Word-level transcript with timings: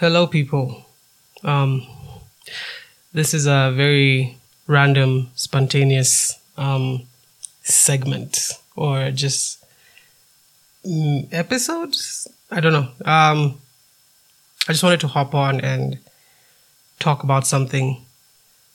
Hello, 0.00 0.26
people. 0.26 0.86
Um, 1.44 1.86
this 3.12 3.34
is 3.34 3.44
a 3.44 3.70
very 3.76 4.38
random, 4.66 5.28
spontaneous 5.34 6.40
um, 6.56 7.02
segment 7.64 8.52
or 8.74 9.10
just 9.10 9.62
mm, 10.86 11.28
episodes. 11.30 12.26
I 12.50 12.60
don't 12.60 12.72
know. 12.72 12.88
Um, 13.04 13.60
I 14.66 14.72
just 14.72 14.82
wanted 14.82 15.00
to 15.00 15.08
hop 15.08 15.34
on 15.34 15.60
and 15.60 15.98
talk 16.98 17.22
about 17.22 17.46
something 17.46 18.02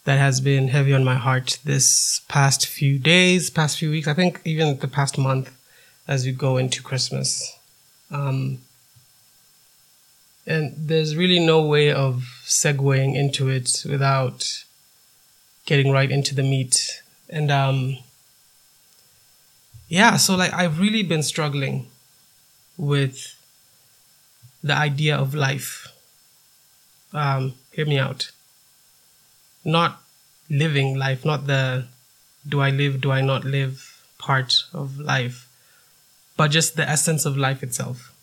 that 0.03 0.19
has 0.19 0.39
been 0.39 0.67
heavy 0.67 0.93
on 0.93 1.03
my 1.03 1.15
heart 1.15 1.57
this 1.65 2.21
past 2.27 2.67
few 2.67 2.99
days, 2.99 3.49
past 3.49 3.79
few 3.79 3.89
weeks. 3.89 4.07
I 4.07 4.13
think 4.13 4.41
even 4.45 4.77
the 4.77 4.87
past 4.87 5.17
month 5.17 5.51
as 6.07 6.23
we 6.23 6.33
go 6.33 6.57
into 6.57 6.83
Christmas. 6.83 7.57
Um, 8.11 8.59
and 10.47 10.73
there's 10.77 11.15
really 11.15 11.39
no 11.39 11.61
way 11.61 11.91
of 11.91 12.41
segueing 12.45 13.15
into 13.15 13.49
it 13.49 13.83
without 13.89 14.63
getting 15.65 15.91
right 15.91 16.11
into 16.11 16.35
the 16.35 16.43
meat. 16.43 17.01
And 17.29 17.49
um, 17.49 17.97
yeah, 19.87 20.17
so 20.17 20.35
like 20.35 20.53
I've 20.53 20.79
really 20.79 21.03
been 21.03 21.23
struggling 21.23 21.87
with 22.77 23.35
the 24.63 24.73
idea 24.73 25.15
of 25.15 25.33
life. 25.33 25.87
Um, 27.13 27.53
hear 27.71 27.85
me 27.85 27.97
out. 27.97 28.31
Not 29.63 30.01
living 30.49 30.95
life, 30.95 31.25
not 31.25 31.47
the 31.47 31.85
do 32.47 32.61
I 32.61 32.69
live, 32.69 33.01
do 33.01 33.11
I 33.11 33.21
not 33.21 33.43
live 33.43 34.03
part 34.19 34.63
of 34.71 34.99
life, 34.99 35.47
but 36.37 36.49
just 36.49 36.75
the 36.75 36.87
essence 36.87 37.25
of 37.25 37.35
life 37.35 37.63
itself 37.63 38.14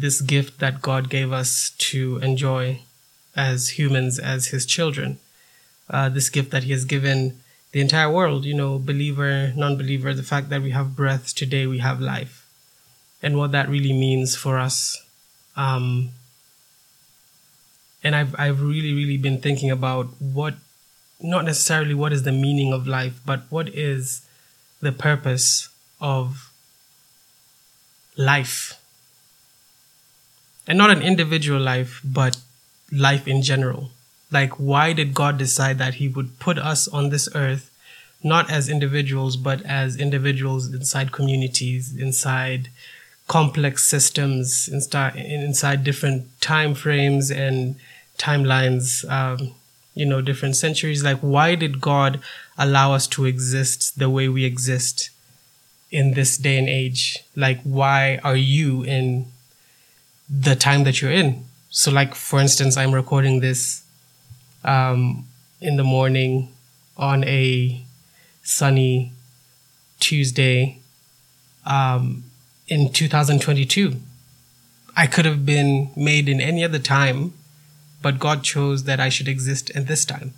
this 0.00 0.20
gift 0.20 0.60
that 0.60 0.80
God 0.80 1.10
gave 1.10 1.32
us 1.32 1.70
to 1.90 2.18
enjoy 2.18 2.82
as 3.34 3.70
humans, 3.70 4.18
as 4.18 4.48
His 4.48 4.64
children. 4.64 5.18
Uh, 5.90 6.08
this 6.08 6.28
gift 6.28 6.50
that 6.52 6.64
He 6.64 6.72
has 6.72 6.84
given 6.84 7.40
the 7.72 7.80
entire 7.80 8.10
world, 8.10 8.44
you 8.44 8.54
know, 8.54 8.78
believer, 8.78 9.52
non 9.56 9.76
believer, 9.76 10.14
the 10.14 10.22
fact 10.22 10.50
that 10.50 10.62
we 10.62 10.70
have 10.70 10.96
breath 10.96 11.34
today, 11.34 11.66
we 11.66 11.78
have 11.78 12.00
life, 12.00 12.46
and 13.22 13.36
what 13.36 13.52
that 13.52 13.68
really 13.68 13.92
means 13.92 14.36
for 14.36 14.58
us. 14.58 15.02
Um, 15.56 16.10
and 18.04 18.14
I've, 18.14 18.34
I've 18.38 18.62
really, 18.62 18.94
really 18.94 19.16
been 19.16 19.40
thinking 19.40 19.70
about 19.70 20.06
what, 20.20 20.54
not 21.20 21.44
necessarily 21.44 21.94
what 21.94 22.12
is 22.12 22.22
the 22.22 22.32
meaning 22.32 22.72
of 22.72 22.86
life, 22.86 23.20
but 23.26 23.42
what 23.50 23.68
is 23.68 24.22
the 24.80 24.92
purpose 24.92 25.68
of 26.00 26.52
life 28.16 28.78
and 30.68 30.76
not 30.76 30.90
an 30.90 31.00
individual 31.00 31.58
life, 31.58 32.00
but 32.04 32.36
life 32.92 33.26
in 33.26 33.42
general. 33.42 33.88
Like, 34.30 34.52
why 34.52 34.92
did 34.92 35.14
God 35.14 35.38
decide 35.38 35.78
that 35.78 35.94
He 35.94 36.08
would 36.08 36.38
put 36.38 36.58
us 36.58 36.86
on 36.86 37.08
this 37.08 37.28
earth, 37.34 37.70
not 38.22 38.50
as 38.50 38.68
individuals, 38.68 39.36
but 39.36 39.62
as 39.62 39.96
individuals 39.96 40.72
inside 40.72 41.10
communities, 41.10 41.96
inside 41.96 42.68
complex 43.26 43.84
systems, 43.84 44.68
inside, 44.68 45.84
different 45.84 46.28
time 46.42 46.74
frames 46.74 47.30
and 47.30 47.76
timelines, 48.18 49.10
um, 49.10 49.54
you 49.94 50.04
know, 50.04 50.20
different 50.20 50.56
centuries? 50.56 51.02
Like, 51.02 51.18
why 51.20 51.54
did 51.54 51.80
God 51.80 52.20
allow 52.58 52.92
us 52.92 53.06
to 53.08 53.24
exist 53.24 53.98
the 53.98 54.10
way 54.10 54.28
we 54.28 54.44
exist 54.44 55.08
in 55.90 56.12
this 56.12 56.36
day 56.36 56.58
and 56.58 56.68
age? 56.68 57.24
Like, 57.34 57.62
why 57.62 58.20
are 58.22 58.36
you 58.36 58.82
in 58.82 59.32
the 60.28 60.54
time 60.54 60.84
that 60.84 61.00
you're 61.00 61.12
in. 61.12 61.44
So, 61.70 61.90
like 61.90 62.14
for 62.14 62.40
instance, 62.40 62.76
I'm 62.76 62.94
recording 62.94 63.40
this 63.40 63.84
um, 64.64 65.26
in 65.60 65.76
the 65.76 65.84
morning 65.84 66.52
on 66.96 67.24
a 67.24 67.82
sunny 68.42 69.12
Tuesday 70.00 70.78
um, 71.64 72.24
in 72.66 72.92
2022. 72.92 73.96
I 74.96 75.06
could 75.06 75.24
have 75.24 75.46
been 75.46 75.90
made 75.96 76.28
in 76.28 76.40
any 76.40 76.64
other 76.64 76.78
time, 76.78 77.34
but 78.02 78.18
God 78.18 78.42
chose 78.42 78.84
that 78.84 78.98
I 78.98 79.08
should 79.08 79.28
exist 79.28 79.70
in 79.70 79.84
this 79.84 80.04
time. 80.04 80.34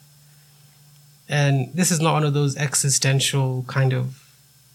And 1.29 1.73
this 1.73 1.91
is 1.91 2.01
not 2.01 2.15
one 2.15 2.25
of 2.25 2.35
those 2.35 2.57
existential 2.57 3.65
kind 3.69 3.93
of 3.93 4.23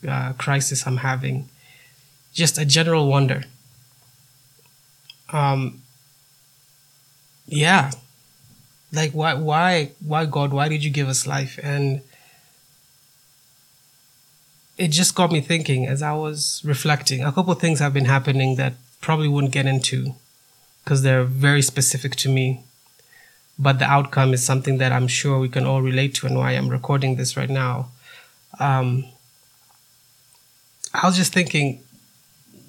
uh, 0.07 0.34
crisis 0.34 0.88
I'm 0.88 0.97
having, 0.97 1.50
just 2.34 2.57
a 2.57 2.66
general 2.66 3.07
wonder 3.07 3.44
um 5.35 5.81
yeah. 7.47 7.91
Like 8.91 9.12
why 9.12 9.34
why 9.34 9.91
why 10.00 10.25
god 10.25 10.53
why 10.53 10.69
did 10.69 10.84
you 10.84 10.90
give 10.90 11.09
us 11.09 11.28
life? 11.28 11.59
And 11.62 12.01
it 14.78 14.90
just 14.90 15.16
got 15.16 15.31
me 15.31 15.41
thinking 15.41 15.85
as 15.88 16.01
i 16.01 16.13
was 16.13 16.62
reflecting. 16.66 17.24
A 17.24 17.31
couple 17.31 17.53
things 17.56 17.79
have 17.79 17.94
been 17.94 18.06
happening 18.06 18.56
that 18.56 18.74
probably 19.01 19.28
wouldn't 19.28 19.53
get 19.53 19.66
into 19.66 20.16
because 20.84 21.01
they're 21.01 21.24
very 21.24 21.62
specific 21.62 22.16
to 22.18 22.29
me. 22.29 22.63
But 23.57 23.79
the 23.79 23.85
outcome 23.85 24.34
is 24.34 24.44
something 24.44 24.78
that 24.79 24.91
i'm 24.91 25.07
sure 25.07 25.40
we 25.40 25.50
can 25.50 25.66
all 25.66 25.81
relate 25.81 26.13
to 26.16 26.28
and 26.28 26.38
why 26.38 26.51
i'm 26.51 26.69
recording 26.69 27.16
this 27.16 27.35
right 27.38 27.50
now. 27.50 27.90
Um, 28.59 29.06
i 30.94 31.06
was 31.06 31.18
just 31.18 31.34
thinking 31.34 31.68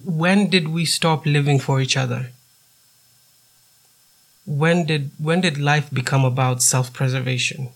when 0.04 0.48
did 0.50 0.68
we 0.68 0.84
stop 0.84 1.26
living 1.26 1.58
for 1.60 1.80
each 1.80 1.96
other 1.96 2.30
when 4.46 4.86
did 4.86 5.10
when 5.18 5.40
did 5.40 5.58
life 5.58 5.90
become 5.92 6.24
about 6.24 6.62
self-preservation? 6.62 7.70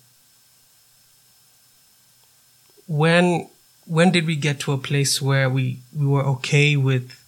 When 2.86 3.48
when 3.86 4.12
did 4.12 4.24
we 4.24 4.36
get 4.36 4.60
to 4.60 4.72
a 4.72 4.78
place 4.78 5.20
where 5.20 5.50
we, 5.50 5.80
we 5.92 6.06
were 6.06 6.24
okay 6.24 6.76
with 6.76 7.20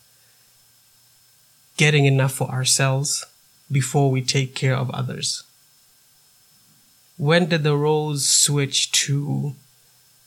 getting 1.76 2.04
enough 2.04 2.32
for 2.32 2.48
ourselves 2.48 3.24
before 3.70 4.12
we 4.12 4.22
take 4.22 4.54
care 4.54 4.76
of 4.76 4.90
others? 4.90 5.42
When 7.16 7.48
did 7.48 7.64
the 7.64 7.76
roles 7.76 8.28
switch 8.28 8.92
to 8.92 9.54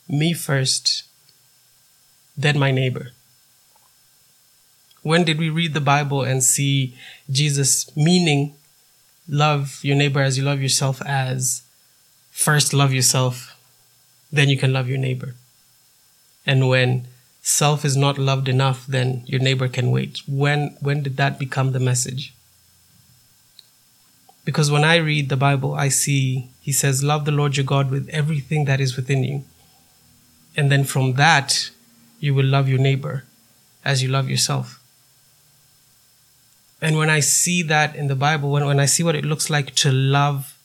me 0.09 0.33
first, 0.33 1.03
then 2.35 2.59
my 2.59 2.71
neighbor? 2.71 3.11
When 5.03 5.23
did 5.23 5.37
we 5.37 5.49
read 5.49 5.73
the 5.73 5.81
Bible 5.81 6.23
and 6.23 6.43
see 6.43 6.97
Jesus 7.31 7.95
meaning 7.95 8.55
love 9.27 9.79
your 9.83 9.95
neighbor 9.95 10.21
as 10.21 10.37
you 10.37 10.43
love 10.43 10.61
yourself 10.61 11.01
as 11.05 11.63
first 12.31 12.73
love 12.73 12.93
yourself, 12.93 13.57
then 14.31 14.49
you 14.49 14.57
can 14.57 14.73
love 14.73 14.87
your 14.89 14.97
neighbor. 14.97 15.35
And 16.45 16.67
when 16.67 17.07
self 17.41 17.85
is 17.85 17.95
not 17.95 18.17
loved 18.17 18.47
enough, 18.47 18.85
then 18.85 19.23
your 19.25 19.39
neighbor 19.39 19.67
can 19.67 19.91
wait. 19.91 20.21
When 20.27 20.75
when 20.79 21.03
did 21.03 21.17
that 21.17 21.39
become 21.39 21.71
the 21.71 21.79
message? 21.79 22.33
Because 24.43 24.69
when 24.69 24.83
I 24.83 24.97
read 24.97 25.29
the 25.29 25.37
Bible, 25.37 25.73
I 25.73 25.89
see 25.89 26.49
he 26.61 26.71
says, 26.71 27.03
Love 27.03 27.25
the 27.25 27.31
Lord 27.31 27.57
your 27.57 27.65
God 27.65 27.89
with 27.89 28.07
everything 28.09 28.65
that 28.65 28.79
is 28.79 28.95
within 28.95 29.23
you. 29.23 29.43
And 30.55 30.71
then 30.71 30.83
from 30.83 31.13
that, 31.13 31.71
you 32.19 32.33
will 32.33 32.45
love 32.45 32.69
your 32.69 32.79
neighbor 32.79 33.23
as 33.83 34.03
you 34.03 34.09
love 34.09 34.29
yourself. 34.29 34.79
And 36.85 36.99
when 36.99 37.09
I 37.09 37.19
see 37.19 37.63
that 37.63 37.95
in 37.95 38.09
the 38.09 38.15
Bible, 38.15 38.51
when, 38.51 38.63
when 38.63 38.79
I 38.79 38.85
see 38.85 39.01
what 39.01 39.15
it 39.15 39.25
looks 39.25 39.49
like 39.49 39.73
to 39.77 39.91
love 39.91 40.55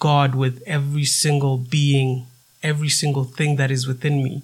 God 0.00 0.34
with 0.34 0.60
every 0.66 1.04
single 1.04 1.56
being, 1.56 2.26
every 2.64 2.88
single 2.88 3.22
thing 3.22 3.54
that 3.54 3.70
is 3.70 3.86
within 3.86 4.24
me, 4.24 4.42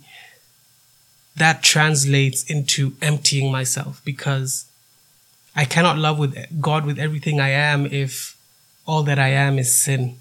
that 1.34 1.64
translates 1.64 2.48
into 2.48 2.92
emptying 3.03 3.50
myself 3.50 4.00
because 4.04 4.66
I 5.56 5.64
cannot 5.64 5.98
love 5.98 6.20
with 6.20 6.38
God 6.60 6.86
with 6.86 7.00
everything 7.00 7.41
I 7.41 7.48
am 7.48 7.84
if 7.86 8.36
all 8.86 9.03
that 9.03 9.18
I 9.18 9.30
am 9.30 9.59
is 9.59 9.77
sin. 9.77 10.18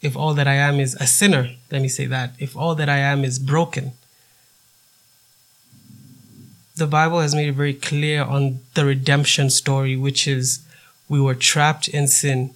If 0.00 0.16
all 0.16 0.32
that 0.32 0.48
I 0.48 0.54
am 0.54 0.80
is 0.80 0.94
a 0.94 1.06
sinner, 1.06 1.50
let 1.70 1.82
me 1.82 1.88
say 1.88 2.06
that. 2.06 2.32
If 2.38 2.56
all 2.56 2.74
that 2.76 2.88
I 2.88 3.00
am 3.00 3.22
is 3.22 3.38
broken, 3.38 3.92
the 6.78 6.86
Bible 6.86 7.20
has 7.20 7.34
made 7.34 7.48
it 7.48 7.52
very 7.52 7.74
clear 7.74 8.22
on 8.22 8.60
the 8.74 8.84
redemption 8.84 9.50
story, 9.50 9.96
which 9.96 10.26
is 10.26 10.60
we 11.08 11.20
were 11.20 11.34
trapped 11.34 11.88
in 11.88 12.08
sin. 12.08 12.54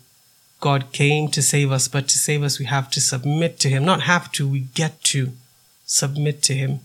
God 0.60 0.92
came 0.92 1.28
to 1.28 1.42
save 1.42 1.72
us, 1.72 1.88
but 1.88 2.08
to 2.08 2.18
save 2.18 2.42
us, 2.42 2.58
we 2.58 2.66
have 2.66 2.90
to 2.92 3.00
submit 3.00 3.58
to 3.60 3.68
Him. 3.68 3.84
Not 3.84 4.02
have 4.02 4.30
to, 4.32 4.48
we 4.48 4.60
get 4.74 5.02
to 5.04 5.32
submit 5.84 6.42
to 6.44 6.54
Him. 6.54 6.80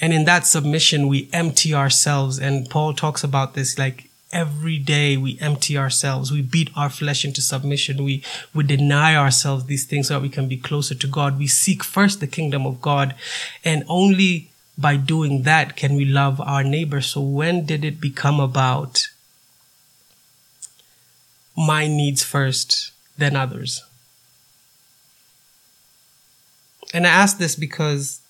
And 0.00 0.12
in 0.12 0.24
that 0.24 0.46
submission, 0.46 1.06
we 1.06 1.28
empty 1.32 1.74
ourselves. 1.74 2.38
And 2.38 2.68
Paul 2.68 2.94
talks 2.94 3.22
about 3.22 3.54
this 3.54 3.78
like 3.78 4.10
every 4.32 4.78
day 4.78 5.16
we 5.16 5.38
empty 5.40 5.78
ourselves. 5.78 6.32
We 6.32 6.42
beat 6.42 6.70
our 6.76 6.90
flesh 6.90 7.24
into 7.24 7.40
submission. 7.40 8.02
We, 8.02 8.22
we 8.52 8.64
deny 8.64 9.14
ourselves 9.14 9.66
these 9.66 9.84
things 9.86 10.08
so 10.08 10.14
that 10.14 10.22
we 10.22 10.28
can 10.28 10.48
be 10.48 10.56
closer 10.56 10.94
to 10.94 11.06
God. 11.06 11.38
We 11.38 11.46
seek 11.46 11.84
first 11.84 12.20
the 12.20 12.26
kingdom 12.26 12.66
of 12.66 12.80
God 12.80 13.14
and 13.64 13.84
only 13.86 14.50
by 14.76 14.96
doing 14.96 15.42
that 15.42 15.76
can 15.76 15.94
we 15.94 16.04
love 16.04 16.40
our 16.40 16.64
neighbor 16.64 17.00
so 17.00 17.20
when 17.20 17.64
did 17.64 17.84
it 17.84 18.00
become 18.00 18.40
about 18.40 19.08
my 21.56 21.86
needs 21.86 22.22
first 22.24 22.92
then 23.16 23.36
others. 23.36 23.82
And 26.92 27.06
I 27.06 27.10
ask 27.10 27.38
this 27.38 27.56
because 27.56 28.20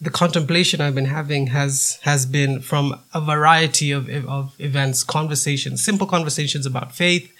the 0.00 0.10
contemplation 0.10 0.80
I've 0.80 0.94
been 0.94 1.06
having 1.06 1.48
has 1.48 1.98
has 2.02 2.26
been 2.26 2.60
from 2.60 3.00
a 3.12 3.20
variety 3.20 3.92
of, 3.92 4.08
of 4.26 4.54
events, 4.58 5.04
conversations, 5.04 5.82
simple 5.82 6.06
conversations 6.06 6.66
about 6.66 6.94
faith, 6.94 7.32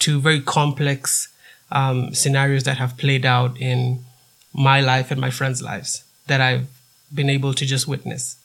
to 0.00 0.20
very 0.20 0.40
complex 0.40 1.28
um, 1.72 2.14
scenarios 2.14 2.64
that 2.64 2.78
have 2.78 2.96
played 2.96 3.26
out 3.26 3.60
in 3.60 4.04
my 4.52 4.80
life 4.80 5.10
and 5.10 5.20
my 5.20 5.30
friends' 5.30 5.62
lives 5.62 6.04
that 6.26 6.40
I've 6.40 6.68
been 7.14 7.30
able 7.30 7.54
to 7.54 7.64
just 7.64 7.86
witness. 7.86 8.36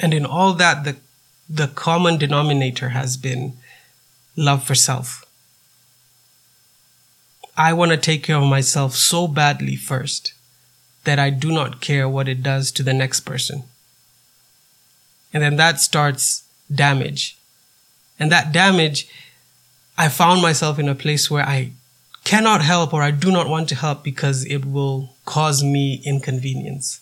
And 0.00 0.14
in 0.14 0.24
all 0.24 0.54
that, 0.54 0.84
the 0.84 0.96
the 1.48 1.68
common 1.68 2.16
denominator 2.16 2.90
has 2.90 3.16
been 3.16 3.54
love 4.36 4.64
for 4.64 4.74
self. 4.74 5.26
I 7.56 7.74
want 7.74 7.90
to 7.90 7.98
take 7.98 8.22
care 8.22 8.36
of 8.36 8.48
myself 8.48 8.94
so 8.94 9.28
badly 9.28 9.76
first 9.76 10.32
that 11.04 11.18
I 11.18 11.28
do 11.28 11.52
not 11.52 11.82
care 11.82 12.08
what 12.08 12.28
it 12.28 12.42
does 12.42 12.72
to 12.72 12.82
the 12.82 12.94
next 12.94 13.20
person. 13.20 13.64
And 15.32 15.42
then 15.42 15.56
that 15.56 15.80
starts 15.80 16.44
damage. 16.74 17.36
And 18.18 18.32
that 18.32 18.52
damage, 18.52 19.08
I 19.98 20.08
found 20.08 20.40
myself 20.40 20.78
in 20.78 20.88
a 20.88 20.94
place 20.94 21.30
where 21.30 21.44
I 21.44 21.72
cannot 22.24 22.62
help 22.62 22.94
or 22.94 23.02
I 23.02 23.10
do 23.10 23.30
not 23.30 23.48
want 23.48 23.68
to 23.70 23.74
help 23.74 24.02
because 24.02 24.46
it 24.46 24.64
will 24.64 25.10
cause 25.26 25.62
me 25.62 26.00
inconvenience. 26.04 27.00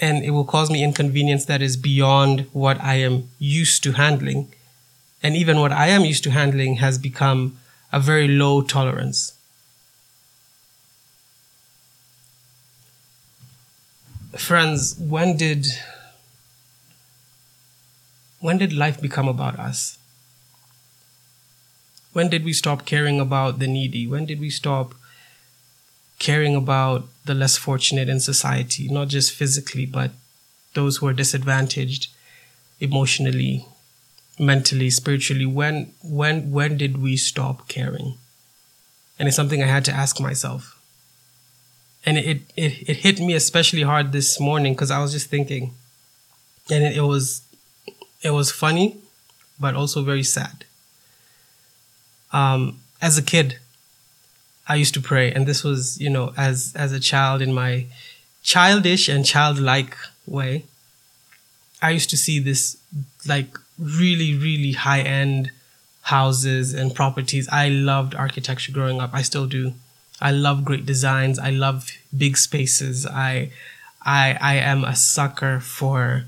And 0.00 0.24
it 0.24 0.30
will 0.30 0.44
cause 0.44 0.70
me 0.70 0.82
inconvenience 0.82 1.44
that 1.44 1.62
is 1.62 1.76
beyond 1.76 2.46
what 2.52 2.80
I 2.80 2.94
am 2.94 3.28
used 3.38 3.82
to 3.84 3.92
handling. 3.92 4.52
And 5.22 5.36
even 5.36 5.60
what 5.60 5.72
I 5.72 5.88
am 5.88 6.04
used 6.04 6.24
to 6.24 6.30
handling 6.30 6.76
has 6.76 6.96
become 6.96 7.58
a 7.92 8.00
very 8.00 8.26
low 8.26 8.62
tolerance. 8.62 9.34
friends, 14.36 14.96
when 14.98 15.36
did 15.36 15.66
when 18.40 18.56
did 18.58 18.72
life 18.72 19.00
become 19.00 19.28
about 19.28 19.58
us? 19.58 19.98
When 22.12 22.28
did 22.28 22.44
we 22.44 22.52
stop 22.52 22.86
caring 22.86 23.20
about 23.20 23.58
the 23.58 23.66
needy? 23.66 24.06
When 24.06 24.24
did 24.24 24.40
we 24.40 24.50
stop 24.50 24.94
caring 26.20 26.54
about 26.54 27.08
the 27.24 27.34
less 27.34 27.56
fortunate 27.56 28.08
in 28.08 28.20
society, 28.20 28.88
not 28.88 29.08
just 29.08 29.32
physically, 29.32 29.86
but 29.86 30.12
those 30.74 30.98
who 30.98 31.08
are 31.08 31.12
disadvantaged 31.12 32.08
emotionally, 32.78 33.66
mentally, 34.38 34.90
spiritually? 34.90 35.46
When 35.46 35.92
when 36.04 36.52
when 36.52 36.76
did 36.76 37.02
we 37.02 37.16
stop 37.16 37.66
caring? 37.66 38.18
And 39.18 39.28
it's 39.28 39.36
something 39.36 39.62
I 39.62 39.66
had 39.66 39.84
to 39.86 39.92
ask 39.92 40.20
myself 40.20 40.80
and 42.04 42.16
it 42.18 42.42
it, 42.56 42.88
it 42.88 42.96
hit 42.98 43.20
me 43.20 43.34
especially 43.34 43.82
hard 43.82 44.12
this 44.12 44.40
morning 44.40 44.74
because 44.74 44.90
I 44.90 45.00
was 45.00 45.12
just 45.12 45.28
thinking, 45.28 45.74
and 46.70 46.84
it, 46.84 46.96
it 46.96 47.02
was 47.02 47.42
it 48.22 48.30
was 48.30 48.50
funny, 48.50 48.96
but 49.58 49.74
also 49.74 50.02
very 50.02 50.22
sad. 50.22 50.64
Um, 52.32 52.80
as 53.02 53.18
a 53.18 53.22
kid, 53.22 53.58
I 54.70 54.76
used 54.76 54.94
to 54.94 55.00
pray, 55.00 55.32
and 55.32 55.46
this 55.46 55.64
was 55.64 56.00
you 56.00 56.10
know 56.10 56.32
as 56.36 56.72
as 56.76 56.92
a 56.92 57.00
child 57.00 57.42
in 57.42 57.52
my 57.52 57.86
childish 58.42 59.08
and 59.08 59.26
childlike 59.26 59.96
way. 60.26 60.64
I 61.82 61.90
used 61.90 62.10
to 62.10 62.16
see 62.16 62.38
this 62.38 62.62
like 63.26 63.50
really 63.78 64.32
really 64.46 64.72
high 64.72 65.02
end 65.02 65.50
houses 66.02 66.72
and 66.74 66.94
properties. 66.94 67.48
I 67.50 67.68
loved 67.68 68.14
architecture 68.14 68.72
growing 68.72 69.00
up. 69.00 69.10
I 69.12 69.22
still 69.22 69.46
do. 69.46 69.74
I 70.20 70.30
love 70.32 70.64
great 70.64 70.86
designs. 70.86 71.38
I 71.38 71.50
love 71.50 71.90
big 72.16 72.36
spaces. 72.36 73.06
I, 73.06 73.50
I, 74.04 74.36
I 74.40 74.54
am 74.56 74.84
a 74.84 74.94
sucker 74.94 75.60
for 75.60 76.24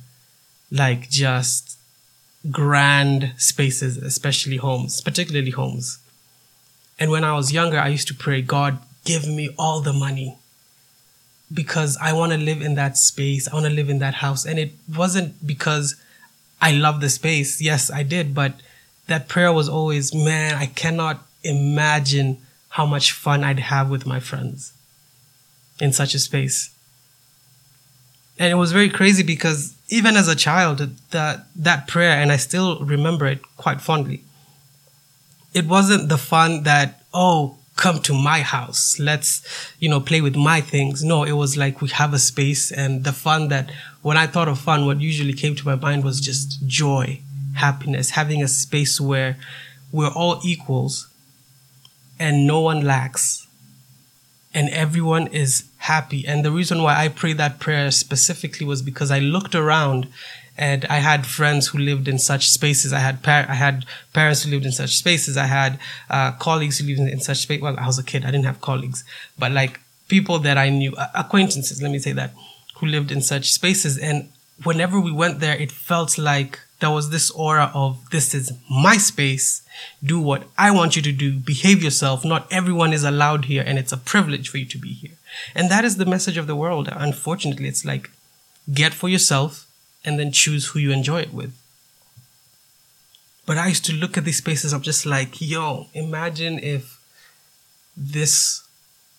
like 0.70 1.10
just 1.10 1.78
grand 2.50 3.34
spaces, 3.36 3.98
especially 3.98 4.56
homes, 4.56 5.00
particularly 5.00 5.50
homes. 5.50 5.98
And 7.02 7.10
when 7.10 7.24
I 7.24 7.32
was 7.32 7.52
younger, 7.52 7.80
I 7.80 7.88
used 7.88 8.06
to 8.06 8.14
pray, 8.14 8.42
God, 8.42 8.78
give 9.04 9.26
me 9.26 9.50
all 9.58 9.80
the 9.80 9.92
money 9.92 10.38
because 11.52 11.98
I 12.00 12.12
want 12.12 12.30
to 12.30 12.38
live 12.38 12.62
in 12.62 12.76
that 12.76 12.96
space. 12.96 13.48
I 13.48 13.54
want 13.54 13.66
to 13.66 13.72
live 13.72 13.90
in 13.90 13.98
that 13.98 14.14
house. 14.14 14.46
And 14.46 14.56
it 14.56 14.70
wasn't 14.88 15.44
because 15.44 15.96
I 16.60 16.70
love 16.70 17.00
the 17.00 17.10
space. 17.10 17.60
Yes, 17.60 17.90
I 17.90 18.04
did. 18.04 18.36
But 18.36 18.54
that 19.08 19.26
prayer 19.26 19.52
was 19.52 19.68
always, 19.68 20.14
man, 20.14 20.54
I 20.54 20.66
cannot 20.66 21.26
imagine 21.42 22.38
how 22.68 22.86
much 22.86 23.10
fun 23.10 23.42
I'd 23.42 23.58
have 23.58 23.90
with 23.90 24.06
my 24.06 24.20
friends 24.20 24.72
in 25.80 25.92
such 25.92 26.14
a 26.14 26.20
space. 26.20 26.70
And 28.38 28.52
it 28.52 28.54
was 28.54 28.70
very 28.70 28.88
crazy 28.88 29.24
because 29.24 29.74
even 29.88 30.16
as 30.16 30.28
a 30.28 30.36
child, 30.36 30.78
that, 31.10 31.46
that 31.56 31.88
prayer, 31.88 32.12
and 32.12 32.30
I 32.30 32.36
still 32.36 32.78
remember 32.78 33.26
it 33.26 33.40
quite 33.56 33.80
fondly, 33.80 34.22
it 35.54 35.66
wasn't 35.66 36.08
the 36.08 36.18
fun 36.18 36.62
that, 36.64 37.02
oh, 37.12 37.56
come 37.76 38.00
to 38.00 38.14
my 38.14 38.40
house. 38.40 38.98
Let's, 38.98 39.42
you 39.78 39.88
know, 39.88 40.00
play 40.00 40.20
with 40.20 40.36
my 40.36 40.60
things. 40.60 41.02
No, 41.02 41.24
it 41.24 41.32
was 41.32 41.56
like 41.56 41.80
we 41.80 41.88
have 41.88 42.12
a 42.14 42.18
space 42.18 42.70
and 42.70 43.04
the 43.04 43.12
fun 43.12 43.48
that 43.48 43.70
when 44.02 44.16
I 44.16 44.26
thought 44.26 44.48
of 44.48 44.58
fun, 44.58 44.86
what 44.86 45.00
usually 45.00 45.32
came 45.32 45.54
to 45.56 45.66
my 45.66 45.74
mind 45.74 46.04
was 46.04 46.20
just 46.20 46.66
joy, 46.66 47.20
happiness, 47.54 48.10
having 48.10 48.42
a 48.42 48.48
space 48.48 49.00
where 49.00 49.36
we're 49.90 50.12
all 50.12 50.40
equals 50.44 51.08
and 52.18 52.46
no 52.46 52.60
one 52.60 52.82
lacks 52.82 53.46
and 54.54 54.68
everyone 54.70 55.26
is 55.28 55.64
happy. 55.78 56.26
And 56.26 56.44
the 56.44 56.50
reason 56.50 56.82
why 56.82 56.96
I 56.96 57.08
prayed 57.08 57.38
that 57.38 57.58
prayer 57.58 57.90
specifically 57.90 58.66
was 58.66 58.82
because 58.82 59.10
I 59.10 59.18
looked 59.18 59.54
around 59.54 60.08
and 60.58 60.84
I 60.86 60.98
had 60.98 61.26
friends 61.26 61.68
who 61.68 61.78
lived 61.78 62.08
in 62.08 62.18
such 62.18 62.48
spaces. 62.48 62.92
I 62.92 62.98
had 62.98 63.22
par- 63.22 63.46
I 63.48 63.54
had 63.54 63.86
parents 64.12 64.42
who 64.42 64.50
lived 64.50 64.66
in 64.66 64.72
such 64.72 64.96
spaces. 64.96 65.36
I 65.36 65.46
had 65.46 65.78
uh, 66.10 66.32
colleagues 66.32 66.78
who 66.78 66.86
lived 66.86 67.00
in, 67.00 67.08
in, 67.08 67.20
such 67.20 67.38
space. 67.38 67.60
Well, 67.60 67.78
I 67.78 67.86
was 67.86 67.98
a 67.98 68.02
kid. 68.02 68.24
I 68.24 68.30
didn't 68.30 68.44
have 68.44 68.60
colleagues, 68.60 69.04
but 69.38 69.52
like 69.52 69.80
people 70.08 70.38
that 70.40 70.58
I 70.58 70.68
knew, 70.68 70.94
uh, 70.94 71.08
acquaintances. 71.14 71.80
Let 71.80 71.90
me 71.90 71.98
say 71.98 72.12
that 72.12 72.34
who 72.76 72.86
lived 72.86 73.10
in 73.10 73.22
such 73.22 73.52
spaces. 73.52 73.96
And 73.96 74.28
whenever 74.62 75.00
we 75.00 75.12
went 75.12 75.40
there, 75.40 75.56
it 75.56 75.72
felt 75.72 76.18
like 76.18 76.60
there 76.80 76.90
was 76.90 77.10
this 77.10 77.30
aura 77.30 77.70
of 77.74 78.10
this 78.10 78.34
is 78.34 78.52
my 78.68 78.96
space. 78.96 79.62
Do 80.04 80.20
what 80.20 80.48
I 80.58 80.70
want 80.72 80.96
you 80.96 81.02
to 81.02 81.12
do. 81.12 81.38
Behave 81.38 81.82
yourself. 81.82 82.24
Not 82.24 82.46
everyone 82.52 82.92
is 82.92 83.04
allowed 83.04 83.46
here 83.46 83.64
and 83.64 83.78
it's 83.78 83.92
a 83.92 83.96
privilege 83.96 84.48
for 84.48 84.58
you 84.58 84.66
to 84.66 84.78
be 84.78 84.92
here. 84.92 85.16
And 85.54 85.70
that 85.70 85.84
is 85.84 85.96
the 85.96 86.04
message 86.04 86.36
of 86.36 86.46
the 86.46 86.56
world. 86.56 86.88
Unfortunately, 86.92 87.68
it's 87.68 87.84
like 87.84 88.10
get 88.72 88.92
for 88.92 89.08
yourself 89.08 89.66
and 90.04 90.18
then 90.18 90.32
choose 90.32 90.68
who 90.68 90.78
you 90.78 90.92
enjoy 90.92 91.20
it 91.20 91.32
with. 91.32 91.54
But 93.44 93.58
I 93.58 93.68
used 93.68 93.84
to 93.86 93.92
look 93.92 94.16
at 94.16 94.24
these 94.24 94.38
spaces. 94.38 94.72
I'm 94.72 94.82
just 94.82 95.04
like, 95.04 95.40
yo, 95.40 95.88
imagine 95.94 96.58
if 96.58 97.00
this 97.96 98.62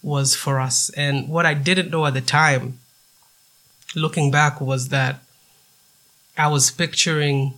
was 0.02 0.36
for 0.36 0.60
us. 0.60 0.90
And 0.92 1.30
what 1.30 1.46
I 1.46 1.54
didn't 1.54 1.92
know 1.92 2.06
at 2.06 2.14
the 2.14 2.22
time, 2.22 2.80
looking 3.96 4.32
back, 4.32 4.62
was 4.62 4.90
that 4.90 5.22
I 6.38 6.48
was 6.48 6.72
picturing 6.72 7.56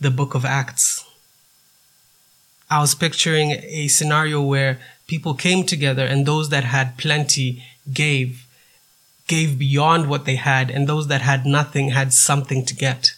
the 0.00 0.10
book 0.10 0.34
of 0.34 0.44
Acts. 0.44 1.04
I 2.68 2.80
was 2.80 2.94
picturing 2.94 3.52
a 3.52 3.88
scenario 3.88 4.42
where 4.42 4.80
people 5.06 5.34
came 5.34 5.64
together 5.64 6.04
and 6.04 6.26
those 6.26 6.48
that 6.48 6.64
had 6.64 6.98
plenty 6.98 7.64
gave, 7.92 8.45
gave 9.26 9.58
beyond 9.58 10.08
what 10.08 10.24
they 10.24 10.36
had, 10.36 10.70
and 10.70 10.88
those 10.88 11.08
that 11.08 11.20
had 11.20 11.46
nothing 11.46 11.90
had 11.90 12.12
something 12.12 12.64
to 12.64 12.74
get. 12.74 13.12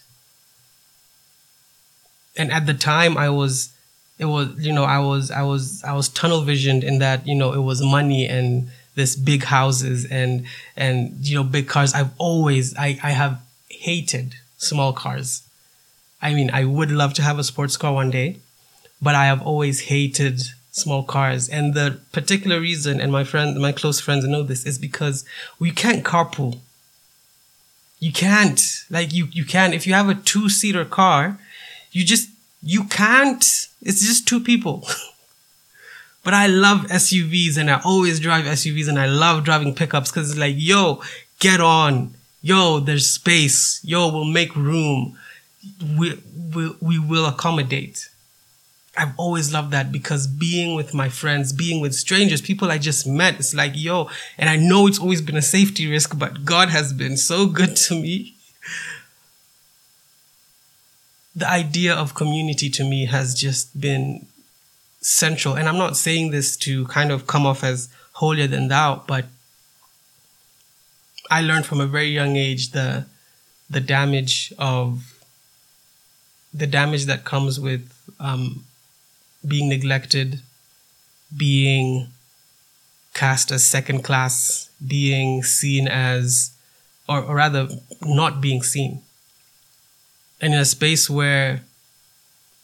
And 2.37 2.51
at 2.53 2.67
the 2.67 2.75
time 2.75 3.19
I 3.19 3.29
was, 3.29 3.73
it 4.19 4.27
was, 4.27 4.49
you 4.59 4.73
know, 4.73 4.85
I 4.85 5.01
was, 5.01 5.31
I 5.31 5.43
was, 5.43 5.83
I 5.85 5.93
was 5.93 6.09
tunnel 6.09 6.43
visioned 6.43 6.85
in 6.85 6.99
that, 7.01 7.27
you 7.27 7.35
know, 7.35 7.53
it 7.53 7.61
was 7.61 7.83
money 7.83 8.27
and 8.27 8.71
this 8.95 9.17
big 9.17 9.45
houses 9.45 10.07
and, 10.11 10.47
and, 10.77 11.17
you 11.21 11.37
know, 11.37 11.45
big 11.45 11.69
cars. 11.69 11.95
I've 11.95 12.11
always, 12.19 12.77
I, 12.77 12.99
I 13.03 13.11
have 13.11 13.41
hated 13.69 14.35
small 14.57 14.93
cars. 14.93 15.43
I 16.23 16.35
mean, 16.35 16.51
I 16.53 16.65
would 16.65 16.91
love 16.91 17.15
to 17.15 17.23
have 17.23 17.39
a 17.39 17.45
sports 17.45 17.77
car 17.77 17.93
one 17.93 18.11
day, 18.11 18.39
but 19.01 19.15
I 19.15 19.27
have 19.27 19.43
always 19.43 19.83
hated 19.83 20.43
small 20.79 21.03
cars. 21.03 21.49
And 21.49 21.75
the 21.75 22.01
particular 22.13 22.61
reason, 22.61 23.01
and 23.01 23.13
my 23.13 23.25
friend, 23.25 23.59
my 23.59 23.73
close 23.73 24.01
friends 24.01 24.27
know 24.27 24.43
this, 24.43 24.65
is 24.65 24.79
because 24.79 25.25
we 25.59 25.71
can't 25.71 26.05
carpool. 26.05 26.59
You 28.01 28.13
can't. 28.13 28.61
Like 28.91 29.13
you, 29.13 29.29
you 29.33 29.45
can't. 29.45 29.75
If 29.75 29.87
you 29.87 29.95
have 29.95 30.09
a 30.09 30.15
two 30.15 30.49
seater 30.49 30.85
car, 30.85 31.39
you 31.93 32.05
just, 32.05 32.31
you 32.63 32.85
can't. 32.85 33.45
It's 33.83 34.07
just 34.07 34.27
two 34.27 34.41
people. 34.41 34.87
but 36.25 36.35
I 36.35 36.47
love 36.47 36.87
SUVs 36.87 37.59
and 37.59 37.71
I 37.71 37.81
always 37.85 38.21
drive 38.21 38.45
SUVs 38.45 38.89
and 38.89 38.99
I 38.99 39.07
love 39.07 39.45
driving 39.45 39.75
pickups 39.75 40.11
because 40.11 40.31
it's 40.31 40.39
like, 40.39 40.55
yo, 40.57 41.03
get 41.41 41.61
on 41.61 42.15
yo, 42.43 42.81
there's 42.81 43.09
space. 43.09 43.81
Yo, 43.85 44.13
we'll 44.13 44.25
make 44.25 44.55
room. 44.57 45.19
We, 45.99 46.21
we, 46.55 46.75
we 46.81 46.99
will 46.99 47.27
accommodate. 47.27 48.09
I've 48.99 49.17
always 49.17 49.53
loved 49.53 49.71
that 49.71 49.93
because 49.93 50.27
being 50.27 50.75
with 50.75 50.93
my 50.93 51.09
friends, 51.09 51.53
being 51.53 51.81
with 51.81 51.95
strangers, 51.95 52.43
people 52.43 52.69
I 52.69 52.79
just 52.79 53.07
met, 53.07 53.37
it's 53.39 53.55
like, 53.55 53.73
yo, 53.77 54.11
and 54.37 54.51
I 54.51 54.57
know 54.57 54.89
it's 54.89 54.99
always 54.99 55.23
been 55.23 55.37
a 55.37 55.43
safety 55.43 55.89
risk, 55.89 56.19
but 56.19 56.45
God 56.45 56.69
has 56.71 56.93
been 56.93 57.17
so 57.17 57.47
good 57.59 57.77
to 57.77 57.95
me. 57.95 58.35
The 61.37 61.49
idea 61.49 61.95
of 61.95 62.15
community 62.17 62.69
to 62.71 62.83
me 62.83 63.07
has 63.07 63.37
just 63.37 63.81
been 63.81 64.27
central. 65.01 65.55
And 65.55 65.69
I'm 65.69 65.79
not 65.79 65.97
saying 65.97 66.33
this 66.33 66.57
to 66.59 66.85
kind 66.87 67.13
of 67.13 67.29
come 67.29 67.47
off 67.47 67.63
as 67.63 67.89
holier 68.15 68.49
than 68.49 68.67
thou, 68.67 69.05
but 69.07 69.27
I 71.31 71.41
learned 71.41 71.67
from 71.67 71.81
a 71.81 71.87
very 71.87 72.09
young 72.09 72.35
age 72.35 72.73
the 72.73 73.07
the 73.71 73.81
damage 73.81 74.53
of 74.59 75.21
the 76.53 76.67
damage 76.67 77.05
that 77.05 77.25
comes 77.25 77.61
with 77.61 77.93
um, 78.19 78.65
being 79.47 79.69
neglected, 79.69 80.41
being 81.37 82.09
cast 83.15 83.51
as 83.51 83.65
second 83.65 84.03
class, 84.03 84.71
being 84.87 85.43
seen 85.43 85.89
as, 85.89 86.53
or, 87.09 87.23
or 87.23 87.37
rather, 87.37 87.69
not 88.03 88.41
being 88.41 88.63
seen. 88.63 89.03
And 90.41 90.55
in 90.55 90.61
a 90.61 90.65
space 90.65 91.11
where 91.11 91.63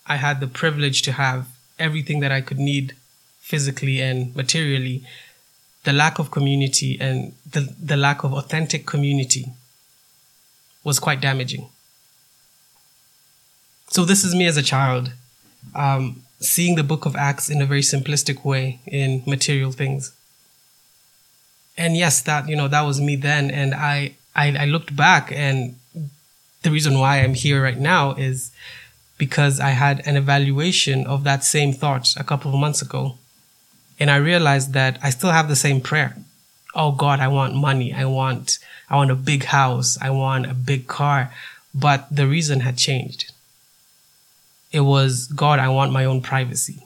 I 0.07 0.17
had 0.17 0.41
the 0.41 0.47
privilege 0.47 1.03
to 1.03 1.13
have 1.13 1.49
everything 1.79 2.21
that 2.21 2.31
I 2.31 2.41
could 2.41 2.59
need 2.59 2.95
physically 3.41 4.01
and 4.01 4.35
materially, 4.37 5.05
the 5.85 5.93
lack 5.93 6.19
of 6.19 6.31
community 6.31 6.97
and 7.01 7.35
the, 7.51 7.75
the 7.83 7.97
lack 7.97 8.25
of 8.25 8.33
authentic 8.33 8.87
community 8.87 9.53
was 10.83 10.99
quite 10.99 11.21
damaging. 11.21 11.69
So, 13.89 14.05
this 14.05 14.25
is 14.25 14.35
me 14.35 14.47
as 14.47 14.57
a 14.57 14.63
child. 14.63 15.13
Um, 15.75 16.24
seeing 16.41 16.75
the 16.75 16.83
book 16.83 17.07
of 17.07 17.17
Acts 17.17 17.49
in 17.49 17.63
a 17.63 17.67
very 17.67 17.81
simplistic 17.81 18.45
way 18.45 18.81
in 18.87 19.23
material 19.27 19.73
things. 19.73 20.13
And 21.77 21.97
yes, 21.97 22.23
that, 22.23 22.49
you 22.49 22.57
know, 22.57 22.69
that 22.69 22.83
was 22.83 23.01
me 23.01 23.17
then. 23.17 23.51
And 23.51 23.75
I, 23.75 24.15
I, 24.35 24.57
I 24.57 24.65
looked 24.67 24.95
back 24.95 25.33
and 25.33 25.77
the 26.63 26.71
reason 26.71 26.99
why 26.99 27.19
I'm 27.19 27.35
here 27.35 27.63
right 27.63 27.79
now 27.79 28.13
is 28.13 28.51
because 29.19 29.61
I 29.61 29.71
had 29.71 30.07
an 30.07 30.17
evaluation 30.17 31.07
of 31.07 31.25
that 31.25 31.45
same 31.45 31.73
thought 31.73 32.15
a 32.17 32.25
couple 32.25 32.53
of 32.53 32.59
months 32.59 32.83
ago. 32.83 33.19
And 34.01 34.11
I 34.11 34.17
realized 34.17 34.73
that 34.73 34.99
I 35.03 35.11
still 35.11 35.31
have 35.31 35.49
the 35.49 35.57
same 35.57 35.81
prayer. 35.81 36.17
Oh 36.75 36.91
God, 36.91 37.21
I 37.21 37.29
want 37.29 37.55
money. 37.55 37.93
I 37.93 38.07
want, 38.07 38.59
I 38.91 38.97
want 38.97 39.13
a 39.13 39.15
big 39.15 39.45
house. 39.45 39.97
I 40.01 40.11
want 40.11 40.47
a 40.47 40.55
big 40.55 40.89
car. 40.89 41.33
But 41.73 42.09
the 42.11 42.27
reason 42.27 42.61
had 42.61 42.77
changed. 42.77 43.33
It 44.75 44.81
was, 44.81 45.29
God, 45.29 45.61
I 45.61 45.69
want 45.69 45.93
my 45.93 46.05
own 46.05 46.21
privacy. 46.21 46.85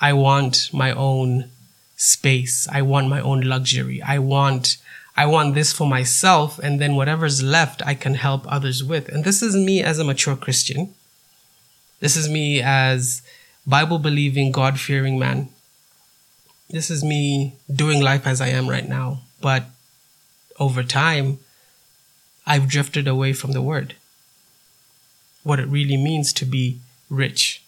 I 0.00 0.12
want 0.12 0.70
my 0.72 0.92
own 0.92 1.50
space. 1.96 2.68
I 2.70 2.82
want 2.82 3.08
my 3.08 3.20
own 3.20 3.40
luxury. 3.40 4.00
I 4.00 4.20
want, 4.20 4.76
I 5.16 5.26
want 5.26 5.56
this 5.56 5.72
for 5.72 5.88
myself. 5.88 6.60
And 6.60 6.80
then 6.80 6.94
whatever's 6.94 7.42
left, 7.42 7.84
I 7.84 7.94
can 7.94 8.14
help 8.14 8.44
others 8.46 8.84
with. 8.84 9.08
And 9.08 9.24
this 9.24 9.42
is 9.42 9.56
me 9.56 9.82
as 9.82 9.98
a 9.98 10.04
mature 10.04 10.36
Christian. 10.36 10.94
This 11.98 12.16
is 12.16 12.28
me 12.28 12.62
as 12.62 13.22
Bible 13.66 13.98
believing, 13.98 14.52
God 14.52 14.78
fearing 14.78 15.18
man. 15.18 15.48
This 16.70 16.90
is 16.90 17.02
me 17.02 17.54
doing 17.74 18.00
life 18.00 18.24
as 18.24 18.40
I 18.40 18.50
am 18.50 18.70
right 18.70 18.88
now. 18.88 19.22
But 19.40 19.64
over 20.60 20.84
time, 20.84 21.40
I've 22.46 22.68
drifted 22.68 23.08
away 23.08 23.32
from 23.32 23.50
the 23.50 23.62
word 23.62 23.96
what 25.42 25.58
it 25.58 25.66
really 25.68 25.96
means 25.96 26.32
to 26.34 26.44
be 26.44 26.78
rich. 27.10 27.62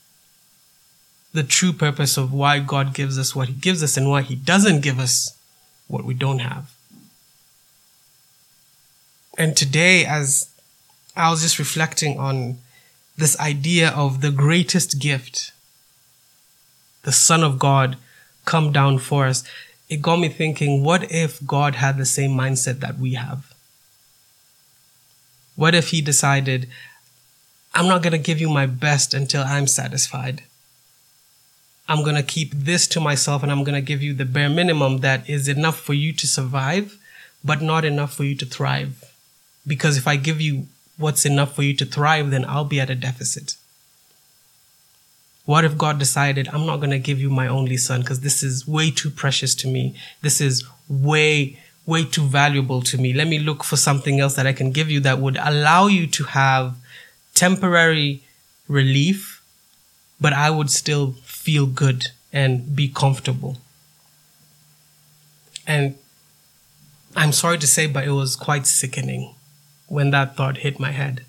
The 1.32 1.42
true 1.42 1.72
purpose 1.72 2.16
of 2.16 2.32
why 2.32 2.60
God 2.60 2.94
gives 2.94 3.18
us 3.18 3.34
what 3.34 3.48
He 3.48 3.54
gives 3.54 3.82
us 3.82 3.96
and 3.96 4.08
why 4.08 4.22
He 4.22 4.36
doesn't 4.36 4.82
give 4.82 4.98
us 4.98 5.36
what 5.88 6.04
we 6.04 6.14
don't 6.14 6.38
have. 6.40 6.74
And 9.36 9.56
today, 9.56 10.04
as 10.04 10.48
I 11.16 11.30
was 11.30 11.42
just 11.42 11.58
reflecting 11.58 12.18
on 12.18 12.58
this 13.16 13.38
idea 13.40 13.90
of 13.90 14.20
the 14.20 14.30
greatest 14.30 15.00
gift, 15.00 15.52
the 17.02 17.12
Son 17.12 17.42
of 17.42 17.58
God 17.58 17.96
come 18.44 18.72
down 18.72 18.98
for 18.98 19.26
us, 19.26 19.44
it 19.88 20.02
got 20.02 20.18
me 20.18 20.28
thinking 20.28 20.82
what 20.82 21.10
if 21.10 21.44
God 21.46 21.76
had 21.76 21.98
the 21.98 22.06
same 22.06 22.30
mindset 22.30 22.80
that 22.80 22.98
we 22.98 23.14
have? 23.14 23.52
What 25.56 25.74
if 25.74 25.88
He 25.90 26.00
decided, 26.00 26.68
I'm 27.74 27.88
not 27.88 28.02
going 28.02 28.12
to 28.12 28.18
give 28.18 28.40
you 28.40 28.48
my 28.48 28.66
best 28.66 29.14
until 29.14 29.42
I'm 29.42 29.66
satisfied. 29.66 30.44
I'm 31.88 32.02
going 32.02 32.16
to 32.16 32.22
keep 32.22 32.52
this 32.52 32.86
to 32.88 33.00
myself 33.00 33.42
and 33.42 33.50
I'm 33.52 33.64
going 33.64 33.74
to 33.74 33.80
give 33.82 34.02
you 34.02 34.14
the 34.14 34.24
bare 34.24 34.48
minimum 34.48 34.98
that 34.98 35.28
is 35.28 35.48
enough 35.48 35.78
for 35.78 35.92
you 35.92 36.12
to 36.14 36.26
survive, 36.26 36.98
but 37.44 37.60
not 37.60 37.84
enough 37.84 38.14
for 38.14 38.24
you 38.24 38.34
to 38.36 38.46
thrive. 38.46 39.04
Because 39.66 39.98
if 39.98 40.06
I 40.06 40.16
give 40.16 40.40
you 40.40 40.66
what's 40.96 41.26
enough 41.26 41.54
for 41.54 41.62
you 41.62 41.74
to 41.74 41.84
thrive, 41.84 42.30
then 42.30 42.44
I'll 42.44 42.64
be 42.64 42.80
at 42.80 42.90
a 42.90 42.94
deficit. 42.94 43.56
What 45.44 45.64
if 45.64 45.76
God 45.76 45.98
decided, 45.98 46.48
I'm 46.48 46.64
not 46.64 46.78
going 46.78 46.90
to 46.90 46.98
give 46.98 47.20
you 47.20 47.28
my 47.28 47.48
only 47.48 47.76
son 47.76 48.00
because 48.00 48.20
this 48.20 48.42
is 48.42 48.66
way 48.66 48.90
too 48.90 49.10
precious 49.10 49.54
to 49.56 49.68
me. 49.68 49.94
This 50.22 50.40
is 50.40 50.64
way, 50.88 51.58
way 51.84 52.04
too 52.04 52.22
valuable 52.22 52.80
to 52.82 52.96
me. 52.96 53.12
Let 53.12 53.28
me 53.28 53.38
look 53.38 53.62
for 53.62 53.76
something 53.76 54.20
else 54.20 54.36
that 54.36 54.46
I 54.46 54.54
can 54.54 54.70
give 54.70 54.90
you 54.90 55.00
that 55.00 55.18
would 55.18 55.36
allow 55.36 55.86
you 55.86 56.06
to 56.06 56.24
have 56.24 56.76
temporary 57.34 58.22
relief, 58.68 59.42
but 60.20 60.32
I 60.32 60.50
would 60.50 60.70
still 60.70 61.12
feel 61.24 61.66
good 61.66 62.06
and 62.32 62.74
be 62.74 62.88
comfortable. 62.88 63.58
And 65.66 65.96
I'm 67.16 67.32
sorry 67.32 67.58
to 67.58 67.66
say, 67.66 67.86
but 67.86 68.04
it 68.04 68.10
was 68.10 68.36
quite 68.36 68.66
sickening 68.66 69.34
when 69.86 70.10
that 70.10 70.36
thought 70.36 70.58
hit 70.58 70.80
my 70.80 70.90
head. 70.90 71.24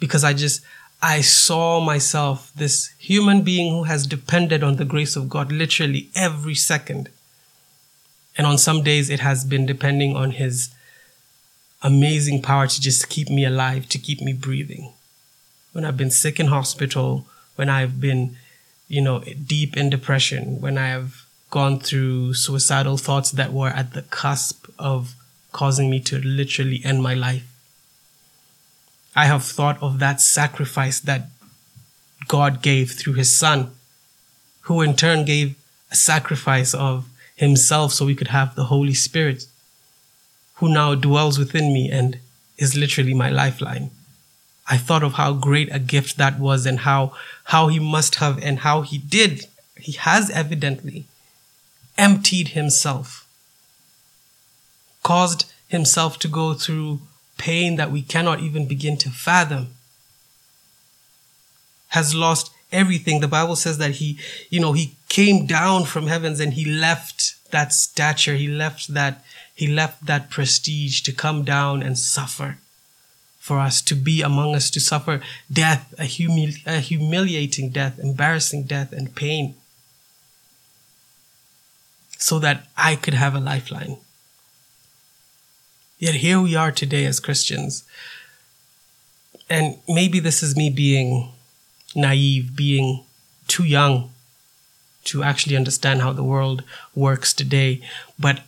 Because 0.00 0.24
I 0.24 0.32
just, 0.32 0.62
I 1.00 1.20
saw 1.20 1.80
myself, 1.80 2.52
this 2.54 2.90
human 2.98 3.42
being 3.42 3.72
who 3.72 3.84
has 3.84 4.06
depended 4.06 4.62
on 4.62 4.76
the 4.76 4.84
grace 4.84 5.16
of 5.16 5.28
God 5.28 5.50
literally 5.50 6.08
every 6.14 6.54
second. 6.54 7.08
And 8.36 8.46
on 8.46 8.58
some 8.58 8.82
days, 8.82 9.10
it 9.10 9.20
has 9.20 9.44
been 9.44 9.66
depending 9.66 10.14
on 10.14 10.32
his 10.32 10.70
amazing 11.82 12.42
power 12.42 12.66
to 12.66 12.80
just 12.80 13.08
keep 13.08 13.28
me 13.28 13.44
alive, 13.44 13.88
to 13.88 13.98
keep 13.98 14.20
me 14.20 14.32
breathing. 14.32 14.92
When 15.72 15.84
I've 15.84 15.96
been 15.96 16.10
sick 16.10 16.40
in 16.40 16.46
hospital, 16.46 17.26
when 17.56 17.68
I've 17.68 18.00
been, 18.00 18.36
you 18.88 19.00
know, 19.00 19.20
deep 19.20 19.76
in 19.76 19.90
depression, 19.90 20.60
when 20.60 20.78
I 20.78 20.88
have 20.88 21.24
gone 21.50 21.78
through 21.78 22.34
suicidal 22.34 22.96
thoughts 22.96 23.30
that 23.32 23.52
were 23.52 23.70
at 23.70 23.94
the 23.94 24.02
cusp 24.02 24.66
of 24.78 25.14
causing 25.52 25.90
me 25.90 26.00
to 26.00 26.18
literally 26.18 26.80
end 26.84 27.02
my 27.02 27.14
life. 27.14 27.46
I 29.16 29.26
have 29.26 29.44
thought 29.44 29.82
of 29.82 29.98
that 29.98 30.20
sacrifice 30.20 31.00
that 31.00 31.28
God 32.28 32.62
gave 32.62 32.92
through 32.92 33.14
his 33.14 33.34
son, 33.34 33.72
who 34.62 34.82
in 34.82 34.94
turn 34.94 35.24
gave 35.24 35.56
a 35.90 35.96
sacrifice 35.96 36.74
of 36.74 37.08
himself 37.34 37.92
so 37.92 38.04
we 38.04 38.14
could 38.14 38.28
have 38.28 38.54
the 38.54 38.64
Holy 38.64 38.94
Spirit 38.94 39.46
who 40.58 40.68
now 40.72 40.94
dwells 40.94 41.38
within 41.38 41.72
me 41.72 41.90
and 41.90 42.18
is 42.56 42.76
literally 42.76 43.14
my 43.14 43.30
lifeline. 43.30 43.90
I 44.68 44.76
thought 44.76 45.02
of 45.02 45.14
how 45.14 45.32
great 45.32 45.72
a 45.72 45.78
gift 45.78 46.16
that 46.18 46.38
was 46.38 46.66
and 46.66 46.80
how, 46.80 47.14
how 47.44 47.68
he 47.68 47.78
must 47.78 48.16
have 48.16 48.42
and 48.42 48.58
how 48.60 48.82
he 48.82 48.98
did. 48.98 49.46
He 49.76 49.92
has 49.92 50.30
evidently 50.30 51.06
emptied 51.96 52.48
himself, 52.48 53.26
caused 55.02 55.50
himself 55.68 56.18
to 56.18 56.28
go 56.28 56.54
through 56.54 57.00
pain 57.38 57.76
that 57.76 57.92
we 57.92 58.02
cannot 58.02 58.40
even 58.40 58.66
begin 58.66 58.96
to 58.98 59.10
fathom, 59.10 59.68
has 61.88 62.14
lost 62.14 62.50
everything. 62.72 63.20
The 63.20 63.28
Bible 63.28 63.56
says 63.56 63.78
that 63.78 63.92
he, 63.92 64.18
you 64.50 64.60
know, 64.60 64.72
he 64.72 64.96
came 65.08 65.46
down 65.46 65.84
from 65.84 66.08
heavens 66.08 66.40
and 66.40 66.52
he 66.52 66.64
left 66.64 67.36
that 67.50 67.72
stature. 67.72 68.34
He 68.34 68.48
left 68.48 68.92
that 68.94 69.24
he 69.54 69.66
left 69.66 70.06
that 70.06 70.30
prestige 70.30 71.00
to 71.02 71.12
come 71.12 71.44
down 71.44 71.82
and 71.82 71.98
suffer 71.98 72.58
for 73.38 73.58
us, 73.58 73.80
to 73.80 73.94
be 73.94 74.20
among 74.20 74.54
us, 74.54 74.70
to 74.70 74.78
suffer 74.78 75.22
death, 75.50 75.94
a, 75.98 76.02
humili- 76.02 76.64
a 76.66 76.80
humiliating 76.80 77.70
death, 77.70 77.98
embarrassing 77.98 78.64
death, 78.64 78.92
and 78.92 79.14
pain, 79.14 79.54
so 82.18 82.38
that 82.38 82.66
I 82.76 82.94
could 82.94 83.14
have 83.14 83.34
a 83.34 83.40
lifeline. 83.40 83.96
Yet 85.98 86.16
here 86.16 86.40
we 86.40 86.54
are 86.54 86.70
today 86.70 87.06
as 87.06 87.20
Christians. 87.20 87.84
And 89.48 89.78
maybe 89.88 90.20
this 90.20 90.42
is 90.42 90.54
me 90.54 90.68
being 90.68 91.32
naive, 91.96 92.54
being 92.54 93.04
too 93.46 93.64
young 93.64 94.10
to 95.04 95.22
actually 95.22 95.56
understand 95.56 96.00
how 96.00 96.12
the 96.12 96.24
world 96.24 96.62
works 96.94 97.32
today. 97.32 97.80
But 98.18 98.42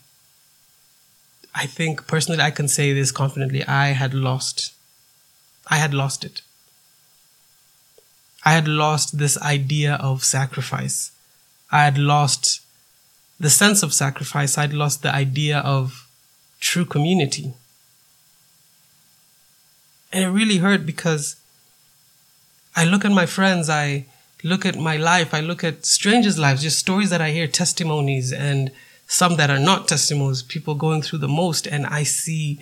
I 1.54 1.66
think 1.66 2.06
personally, 2.06 2.42
I 2.42 2.50
can 2.50 2.68
say 2.68 2.92
this 2.92 3.12
confidently. 3.12 3.64
I 3.64 3.88
had 3.88 4.14
lost, 4.14 4.72
I 5.68 5.76
had 5.76 5.94
lost 5.94 6.24
it. 6.24 6.42
I 8.44 8.52
had 8.52 8.68
lost 8.68 9.18
this 9.18 9.40
idea 9.42 9.94
of 9.94 10.24
sacrifice. 10.24 11.12
I 11.70 11.84
had 11.84 11.98
lost 11.98 12.62
the 13.38 13.50
sense 13.50 13.82
of 13.82 13.92
sacrifice. 13.92 14.56
I'd 14.56 14.72
lost 14.72 15.02
the 15.02 15.14
idea 15.14 15.58
of 15.58 16.08
true 16.60 16.84
community. 16.84 17.54
And 20.12 20.24
it 20.24 20.28
really 20.28 20.58
hurt 20.58 20.84
because 20.86 21.36
I 22.74 22.84
look 22.84 23.04
at 23.04 23.12
my 23.12 23.26
friends, 23.26 23.68
I 23.68 24.06
look 24.42 24.64
at 24.64 24.76
my 24.76 24.96
life, 24.96 25.34
I 25.34 25.40
look 25.40 25.62
at 25.64 25.84
strangers' 25.86 26.38
lives, 26.38 26.62
just 26.62 26.78
stories 26.78 27.10
that 27.10 27.20
I 27.20 27.30
hear, 27.30 27.46
testimonies, 27.46 28.32
and 28.32 28.70
some 29.06 29.36
that 29.36 29.50
are 29.50 29.58
not 29.58 29.88
testimonies, 29.88 30.42
people 30.42 30.74
going 30.74 31.02
through 31.02 31.18
the 31.18 31.28
most, 31.28 31.66
and 31.66 31.86
I 31.86 32.04
see 32.04 32.60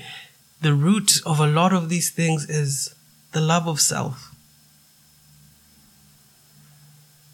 the 0.60 0.74
root 0.74 1.20
of 1.24 1.40
a 1.40 1.46
lot 1.46 1.72
of 1.72 1.88
these 1.88 2.10
things 2.10 2.48
is 2.48 2.94
the 3.32 3.40
love 3.40 3.68
of 3.68 3.80
self. 3.80 4.34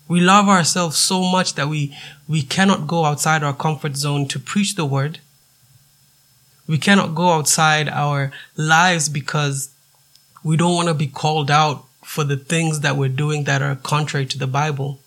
We 0.07 0.21
love 0.21 0.49
ourselves 0.49 0.99
so 0.99 1.23
much 1.23 1.55
that 1.55 1.69
we, 1.69 1.97
we 2.29 2.43
cannot 2.43 2.87
go 2.87 3.05
outside 3.07 3.43
our 3.43 3.55
comfort 3.55 3.97
zone 3.97 4.29
to 4.29 4.39
preach 4.39 4.75
the 4.75 4.85
word. 4.85 5.21
We 6.67 6.77
cannot 6.79 7.15
go 7.15 7.31
outside 7.31 7.89
our 7.89 8.31
lives 8.57 9.09
because 9.09 9.71
we 10.43 10.57
don't 10.57 10.75
want 10.75 10.89
to 10.89 10.95
be 10.95 11.07
called 11.07 11.51
out 11.51 11.87
for 12.15 12.23
the 12.23 12.37
things 12.37 12.79
that 12.79 12.97
we're 12.97 13.09
doing 13.09 13.43
that 13.43 13.61
are 13.61 13.75
contrary 13.75 14.25
to 14.25 14.39
the 14.39 14.47
Bible. 14.47 15.01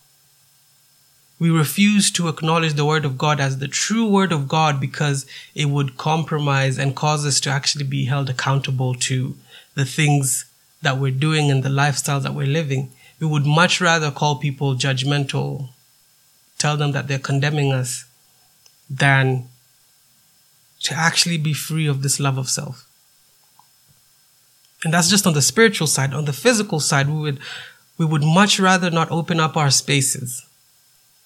We 1.39 1.49
refuse 1.49 2.11
to 2.11 2.27
acknowledge 2.27 2.73
the 2.73 2.83
Word 2.83 3.05
of 3.05 3.17
God 3.17 3.39
as 3.39 3.59
the 3.59 3.69
true 3.69 4.05
Word 4.05 4.33
of 4.33 4.49
God 4.49 4.81
because 4.81 5.25
it 5.55 5.69
would 5.69 5.95
compromise 5.97 6.77
and 6.77 6.97
cause 6.97 7.25
us 7.25 7.39
to 7.41 7.49
actually 7.49 7.85
be 7.85 8.05
held 8.05 8.29
accountable 8.29 8.93
to 8.95 9.37
the 9.73 9.85
things 9.85 10.51
that 10.81 10.97
we're 10.97 11.11
doing 11.11 11.49
and 11.49 11.63
the 11.63 11.69
lifestyle 11.69 12.19
that 12.19 12.33
we're 12.33 12.45
living. 12.45 12.91
We 13.21 13.27
would 13.27 13.45
much 13.45 13.79
rather 13.79 14.11
call 14.11 14.35
people 14.35 14.75
judgmental, 14.75 15.69
tell 16.57 16.75
them 16.75 16.91
that 16.91 17.07
they're 17.07 17.19
condemning 17.19 17.71
us, 17.71 18.03
than 18.89 19.47
to 20.81 20.93
actually 20.93 21.37
be 21.37 21.53
free 21.53 21.87
of 21.87 22.01
this 22.01 22.19
love 22.19 22.37
of 22.37 22.49
self. 22.49 22.86
And 24.83 24.93
that's 24.93 25.09
just 25.09 25.25
on 25.25 25.33
the 25.33 25.41
spiritual 25.41 25.87
side. 25.87 26.13
On 26.13 26.25
the 26.25 26.33
physical 26.33 26.79
side, 26.79 27.09
we 27.09 27.19
would, 27.19 27.39
we 27.97 28.05
would 28.05 28.23
much 28.23 28.59
rather 28.59 28.89
not 28.91 29.11
open 29.11 29.39
up 29.39 29.57
our 29.57 29.71
spaces 29.71 30.45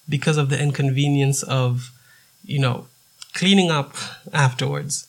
because 0.08 0.36
of 0.36 0.48
the 0.48 0.60
inconvenience 0.60 1.42
of, 1.42 1.90
you 2.44 2.58
know, 2.58 2.86
cleaning 3.34 3.70
up 3.70 3.94
afterwards. 4.32 5.06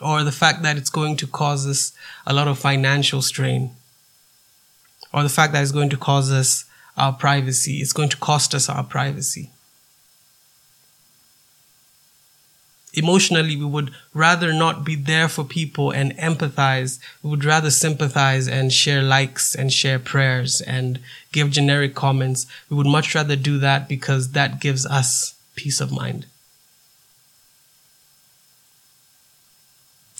Or 0.00 0.24
the 0.24 0.32
fact 0.32 0.62
that 0.62 0.76
it's 0.76 0.88
going 0.88 1.16
to 1.18 1.26
cause 1.26 1.66
us 1.66 1.92
a 2.26 2.32
lot 2.32 2.48
of 2.48 2.58
financial 2.58 3.22
strain. 3.22 3.72
Or 5.12 5.22
the 5.22 5.28
fact 5.28 5.52
that 5.52 5.62
it's 5.62 5.72
going 5.72 5.90
to 5.90 5.96
cause 5.96 6.32
us 6.32 6.64
our 6.96 7.12
privacy. 7.12 7.80
It's 7.80 7.92
going 7.92 8.08
to 8.10 8.16
cost 8.16 8.54
us 8.54 8.68
our 8.68 8.84
privacy. 8.84 9.50
Emotionally 12.94 13.56
we 13.56 13.64
would 13.64 13.92
rather 14.14 14.52
not 14.52 14.84
be 14.84 14.96
there 14.96 15.28
for 15.28 15.44
people 15.44 15.90
and 15.90 16.16
empathize. 16.16 16.98
We 17.22 17.30
would 17.30 17.44
rather 17.44 17.70
sympathize 17.70 18.48
and 18.48 18.72
share 18.72 19.02
likes 19.02 19.54
and 19.54 19.72
share 19.72 19.98
prayers 19.98 20.60
and 20.60 20.98
give 21.32 21.50
generic 21.50 21.94
comments. 21.94 22.46
We 22.68 22.76
would 22.76 22.86
much 22.86 23.14
rather 23.14 23.36
do 23.36 23.58
that 23.58 23.88
because 23.88 24.32
that 24.32 24.60
gives 24.60 24.84
us 24.86 25.34
peace 25.54 25.80
of 25.80 25.92
mind. 25.92 26.26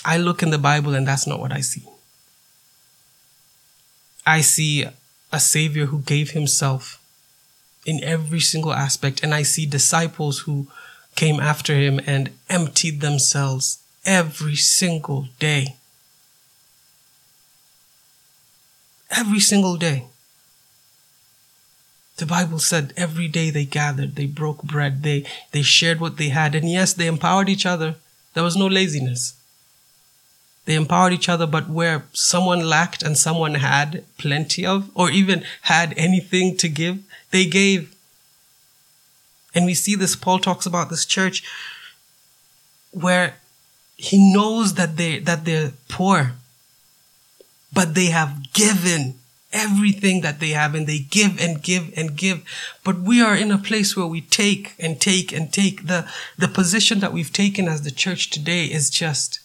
I 0.04 0.16
look 0.16 0.42
in 0.42 0.50
the 0.50 0.58
bible 0.58 0.94
and 0.94 1.06
that's 1.06 1.26
not 1.26 1.40
what 1.40 1.52
i 1.52 1.60
see. 1.60 1.82
I 4.26 4.40
see 4.40 4.86
a 5.32 5.40
savior 5.40 5.86
who 5.86 6.00
gave 6.00 6.30
himself 6.30 7.00
in 7.86 8.02
every 8.04 8.40
single 8.40 8.72
aspect 8.72 9.22
and 9.22 9.34
i 9.34 9.42
see 9.42 9.64
disciples 9.64 10.40
who 10.40 10.68
came 11.20 11.38
after 11.38 11.74
him 11.74 12.00
and 12.06 12.30
emptied 12.48 13.02
themselves 13.02 13.78
every 14.06 14.56
single 14.56 15.28
day. 15.38 15.76
Every 19.10 19.40
single 19.40 19.76
day. 19.76 20.06
The 22.16 22.24
Bible 22.24 22.58
said 22.58 22.94
every 22.96 23.28
day 23.28 23.50
they 23.50 23.66
gathered, 23.66 24.16
they 24.16 24.24
broke 24.24 24.62
bread, 24.62 25.02
they, 25.02 25.26
they 25.52 25.60
shared 25.60 26.00
what 26.00 26.16
they 26.16 26.30
had, 26.30 26.54
and 26.54 26.70
yes, 26.70 26.94
they 26.94 27.06
empowered 27.06 27.50
each 27.50 27.66
other. 27.66 27.96
There 28.32 28.42
was 28.42 28.56
no 28.56 28.66
laziness. 28.66 29.34
They 30.64 30.74
empowered 30.74 31.12
each 31.12 31.28
other, 31.28 31.46
but 31.46 31.68
where 31.68 32.04
someone 32.14 32.66
lacked 32.66 33.02
and 33.02 33.18
someone 33.18 33.56
had 33.56 34.04
plenty 34.16 34.64
of, 34.64 34.90
or 34.94 35.10
even 35.10 35.44
had 35.62 35.92
anything 35.98 36.56
to 36.56 36.68
give, 36.70 36.96
they 37.30 37.44
gave. 37.44 37.94
And 39.54 39.64
we 39.64 39.74
see 39.74 39.94
this, 39.94 40.16
Paul 40.16 40.38
talks 40.38 40.66
about 40.66 40.90
this 40.90 41.04
church 41.04 41.42
where 42.92 43.34
he 43.96 44.32
knows 44.32 44.74
that 44.74 44.96
they, 44.96 45.18
that 45.18 45.44
they're 45.44 45.72
poor, 45.88 46.32
but 47.72 47.94
they 47.94 48.06
have 48.06 48.52
given 48.52 49.14
everything 49.52 50.20
that 50.20 50.38
they 50.38 50.50
have 50.50 50.74
and 50.74 50.86
they 50.86 50.98
give 50.98 51.40
and 51.40 51.62
give 51.62 51.92
and 51.96 52.16
give. 52.16 52.44
But 52.84 53.00
we 53.00 53.20
are 53.20 53.34
in 53.34 53.50
a 53.50 53.58
place 53.58 53.96
where 53.96 54.06
we 54.06 54.20
take 54.20 54.74
and 54.78 55.00
take 55.00 55.32
and 55.32 55.52
take. 55.52 55.86
The, 55.86 56.08
the 56.38 56.48
position 56.48 57.00
that 57.00 57.12
we've 57.12 57.32
taken 57.32 57.68
as 57.68 57.82
the 57.82 57.90
church 57.90 58.30
today 58.30 58.66
is 58.66 58.90
just, 58.90 59.40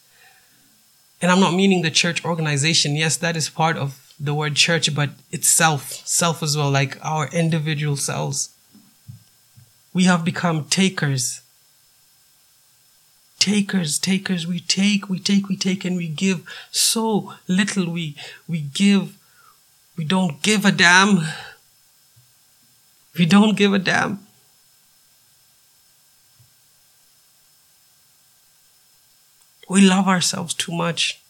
and 1.22 1.32
I'm 1.32 1.40
not 1.40 1.56
meaning 1.56 1.82
the 1.82 1.92
church 1.92 2.24
organization. 2.24 2.96
Yes, 2.96 3.18
that 3.18 3.36
is 3.36 3.50
part 3.50 3.78
of 3.78 4.14
the 4.20 4.34
word 4.34 4.56
church, 4.56 4.94
but 4.96 5.10
itself, 5.32 5.92
self 6.06 6.42
as 6.42 6.56
well, 6.56 6.72
like 6.72 6.98
our 7.04 7.28
individual 7.30 7.98
selves 7.98 8.55
we 9.96 10.04
have 10.04 10.26
become 10.26 10.66
takers. 10.66 11.40
Takers, 13.40 13.98
takers, 13.98 14.46
we 14.46 14.60
take, 14.60 15.08
we 15.08 15.20
take, 15.20 15.48
we 15.48 15.56
take, 15.56 15.86
and 15.86 15.96
we 15.96 16.10
give 16.10 16.46
so 16.70 17.34
little. 17.48 17.90
We, 17.90 18.18
we 18.46 18.60
give, 18.60 19.18
we 19.96 20.04
don't 20.04 20.42
give 20.42 20.66
a 20.66 20.72
damn. 20.74 21.20
We 23.18 23.26
don't 23.26 23.56
give 23.56 23.74
a 23.74 23.80
damn. 23.80 24.20
We 29.70 29.80
love 29.80 30.10
ourselves 30.10 30.54
too 30.54 30.74
much. 30.74 31.22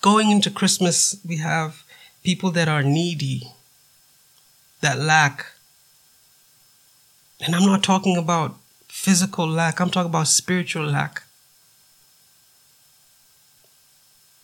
Going 0.00 0.30
into 0.30 0.50
Christmas, 0.52 1.16
we 1.26 1.38
have 1.38 1.82
people 2.22 2.52
that 2.52 2.68
are 2.68 2.84
needy, 2.84 3.48
that 4.80 5.00
lack, 5.00 5.53
and 7.40 7.54
I'm 7.54 7.66
not 7.66 7.82
talking 7.82 8.16
about 8.16 8.56
physical 8.88 9.46
lack, 9.46 9.80
I'm 9.80 9.90
talking 9.90 10.10
about 10.10 10.28
spiritual 10.28 10.86
lack. 10.86 11.22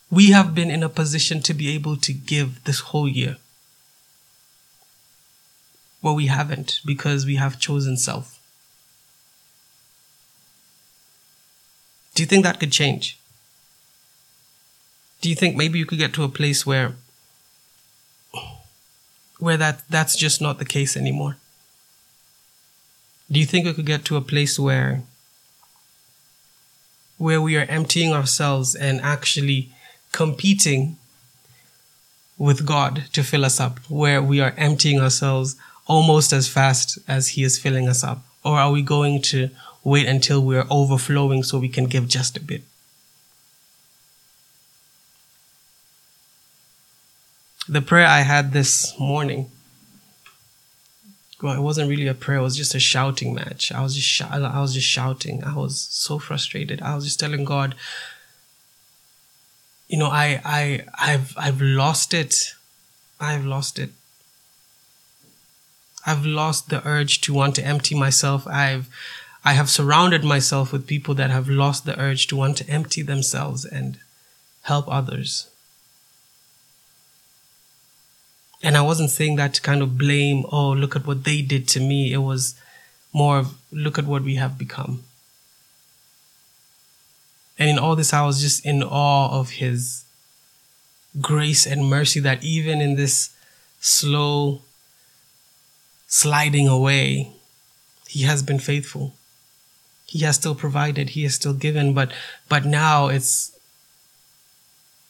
We 0.09 0.31
have 0.31 0.53
been 0.53 0.69
in 0.69 0.83
a 0.83 0.89
position 0.89 1.41
to 1.43 1.53
be 1.53 1.69
able 1.69 1.95
to 1.97 2.11
give 2.13 2.63
this 2.65 2.81
whole 2.81 3.07
year. 3.07 3.37
Well, 6.01 6.15
we 6.15 6.27
haven't 6.27 6.81
because 6.85 7.25
we 7.25 7.35
have 7.35 7.59
chosen 7.59 7.95
self. 7.95 8.39
Do 12.13 12.23
you 12.23 12.27
think 12.27 12.43
that 12.43 12.59
could 12.59 12.71
change? 12.71 13.17
Do 15.21 15.29
you 15.29 15.35
think 15.35 15.55
maybe 15.55 15.79
you 15.79 15.85
could 15.85 15.99
get 15.99 16.13
to 16.15 16.23
a 16.23 16.29
place 16.29 16.65
where 16.65 16.95
where 19.39 19.57
that 19.57 19.83
that's 19.89 20.15
just 20.15 20.41
not 20.41 20.59
the 20.59 20.65
case 20.65 20.97
anymore? 20.97 21.37
Do 23.31 23.39
you 23.39 23.45
think 23.45 23.65
we 23.65 23.73
could 23.73 23.85
get 23.85 24.03
to 24.05 24.17
a 24.17 24.21
place 24.21 24.59
where 24.59 25.03
where 27.17 27.41
we 27.41 27.55
are 27.55 27.65
emptying 27.65 28.11
ourselves 28.11 28.73
and 28.75 28.99
actually 29.01 29.71
competing 30.11 30.97
with 32.37 32.65
God 32.65 33.03
to 33.13 33.23
fill 33.23 33.45
us 33.45 33.59
up, 33.59 33.79
where 33.87 34.23
we 34.23 34.41
are 34.41 34.55
emptying 34.57 34.99
ourselves 34.99 35.55
almost 35.85 36.33
as 36.33 36.47
fast 36.47 36.97
as 37.07 37.29
He 37.29 37.43
is 37.43 37.59
filling 37.59 37.87
us 37.87 38.03
up? 38.03 38.25
Or 38.43 38.57
are 38.57 38.71
we 38.71 38.81
going 38.81 39.21
to 39.23 39.51
wait 39.83 40.07
until 40.07 40.43
we're 40.43 40.65
overflowing 40.71 41.43
so 41.43 41.59
we 41.59 41.69
can 41.69 41.85
give 41.85 42.07
just 42.07 42.35
a 42.37 42.41
bit? 42.41 42.63
The 47.69 47.83
prayer 47.83 48.07
I 48.07 48.21
had 48.21 48.51
this 48.51 48.99
morning 48.99 49.51
it 51.43 51.61
wasn't 51.61 51.89
really 51.89 52.07
a 52.07 52.13
prayer. 52.13 52.39
It 52.39 52.43
was 52.43 52.57
just 52.57 52.75
a 52.75 52.79
shouting 52.79 53.33
match. 53.33 53.71
I 53.71 53.81
was 53.81 53.95
just 53.95 54.07
sh- 54.07 54.21
I 54.21 54.59
was 54.59 54.73
just 54.73 54.87
shouting. 54.87 55.43
I 55.43 55.55
was 55.55 55.87
so 55.91 56.19
frustrated. 56.19 56.81
I 56.81 56.95
was 56.95 57.03
just 57.03 57.19
telling 57.19 57.43
God, 57.43 57.75
you 59.87 59.97
know, 59.97 60.07
I 60.07 60.41
I 60.45 60.85
I've 60.99 61.33
I've 61.37 61.61
lost 61.61 62.13
it. 62.13 62.53
I've 63.19 63.45
lost 63.45 63.77
it. 63.77 63.91
I've 66.05 66.25
lost 66.25 66.69
the 66.69 66.85
urge 66.87 67.21
to 67.21 67.33
want 67.33 67.55
to 67.55 67.65
empty 67.65 67.93
myself. 67.95 68.47
I've 68.47 68.89
I 69.43 69.53
have 69.53 69.69
surrounded 69.69 70.23
myself 70.23 70.71
with 70.71 70.87
people 70.87 71.15
that 71.15 71.31
have 71.31 71.49
lost 71.49 71.85
the 71.85 71.99
urge 71.99 72.27
to 72.27 72.35
want 72.35 72.57
to 72.57 72.69
empty 72.69 73.01
themselves 73.01 73.65
and 73.65 73.99
help 74.63 74.85
others. 74.87 75.50
And 78.63 78.77
I 78.77 78.81
wasn't 78.81 79.09
saying 79.09 79.37
that 79.37 79.55
to 79.55 79.61
kind 79.61 79.81
of 79.81 79.97
blame, 79.97 80.45
oh, 80.51 80.71
look 80.71 80.95
at 80.95 81.07
what 81.07 81.23
they 81.23 81.41
did 81.41 81.67
to 81.69 81.79
me. 81.79 82.13
It 82.13 82.19
was 82.19 82.55
more 83.11 83.39
of, 83.39 83.57
look 83.71 83.97
at 83.97 84.05
what 84.05 84.23
we 84.23 84.35
have 84.35 84.57
become. 84.57 85.03
And 87.57 87.69
in 87.69 87.79
all 87.79 87.95
this, 87.95 88.13
I 88.13 88.25
was 88.25 88.41
just 88.41 88.65
in 88.65 88.83
awe 88.83 89.39
of 89.39 89.51
his 89.51 90.05
grace 91.19 91.65
and 91.65 91.89
mercy 91.89 92.19
that 92.19 92.43
even 92.43 92.81
in 92.81 92.95
this 92.95 93.35
slow 93.79 94.61
sliding 96.07 96.67
away, 96.67 97.31
he 98.07 98.23
has 98.23 98.43
been 98.43 98.59
faithful. 98.59 99.13
He 100.05 100.19
has 100.19 100.35
still 100.35 100.55
provided, 100.55 101.11
he 101.11 101.23
has 101.23 101.35
still 101.35 101.53
given, 101.53 101.93
but 101.93 102.11
but 102.49 102.65
now 102.65 103.07
it's 103.07 103.57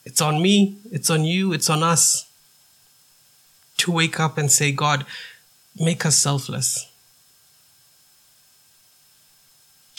it's 0.06 0.22
on 0.22 0.42
me, 0.42 0.78
it's 0.92 1.10
on 1.10 1.24
you, 1.24 1.54
it's 1.54 1.70
on 1.70 1.82
us 1.84 2.31
to 3.78 3.92
wake 3.92 4.20
up 4.20 4.38
and 4.38 4.52
say, 4.52 4.72
God, 4.72 5.06
make 5.80 6.06
us 6.06 6.18
selfless. 6.18 6.88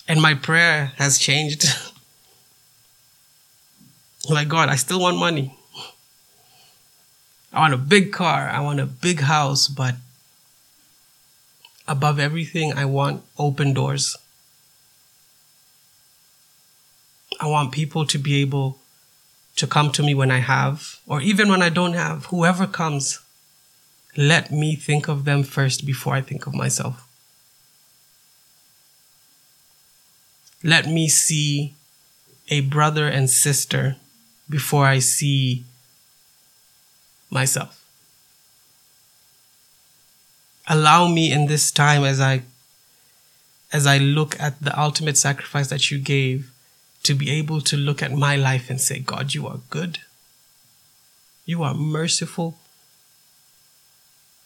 And 0.07 0.21
my 0.21 0.35
prayer 0.35 0.93
has 0.97 1.19
changed. 1.19 1.65
like, 4.29 4.49
God, 4.49 4.69
I 4.69 4.77
still 4.77 5.01
want 5.01 5.17
money. 5.17 5.57
I 7.53 7.61
want 7.61 7.75
a 7.75 7.79
big 7.79 8.13
car. 8.13 8.49
I 8.49 8.61
want 8.61 8.81
a 8.81 8.87
big 8.87 9.21
house, 9.21 9.69
but 9.69 9.95
above 11.87 12.19
everything, 12.19 12.73
I 12.73 12.85
want 12.85 13.23
open 13.39 13.75
doors. 13.75 14.17
I 17.41 17.47
want 17.47 17.73
people 17.73 18.07
to 18.07 18.19
be 18.19 18.41
able 18.41 18.79
to 19.57 19.67
come 19.67 19.93
to 19.93 20.03
me 20.03 20.15
when 20.15 20.31
I 20.31 20.39
have, 20.39 20.99
or 21.07 21.21
even 21.21 21.49
when 21.49 21.61
I 21.61 21.69
don't 21.69 21.93
have, 21.93 22.27
whoever 22.27 22.67
comes, 22.67 23.21
let 24.17 24.51
me 24.51 24.77
think 24.77 25.09
of 25.09 25.25
them 25.25 25.43
first 25.43 25.87
before 25.87 26.15
I 26.15 26.21
think 26.21 26.47
of 26.47 26.55
myself. 26.55 27.09
Let 30.63 30.87
me 30.87 31.09
see 31.09 31.75
a 32.49 32.61
brother 32.61 33.09
and 33.09 33.29
sister 33.29 33.97
before 34.49 34.87
I 34.87 34.99
see 34.99 35.65
myself. 37.31 37.79
Allow 40.69 41.09
me 41.09 41.33
in 41.33 41.47
this 41.47 41.73
time 41.73 42.05
as 42.05 42.21
I 42.21 42.43
as 43.73 43.87
I 43.87 43.97
look 43.97 44.39
at 44.39 44.61
the 44.61 44.79
ultimate 44.79 45.17
sacrifice 45.17 45.69
that 45.69 45.91
you 45.91 45.99
gave 45.99 46.53
to 47.05 47.15
be 47.15 47.31
able 47.31 47.61
to 47.63 47.77
look 47.77 48.03
at 48.03 48.13
my 48.13 48.37
life 48.37 48.69
and 48.69 48.79
say, 48.81 48.99
God, 48.99 49.33
you 49.33 49.47
are 49.47 49.61
good. 49.71 50.01
You 51.47 51.63
are 51.63 51.75
merciful. 51.75 52.59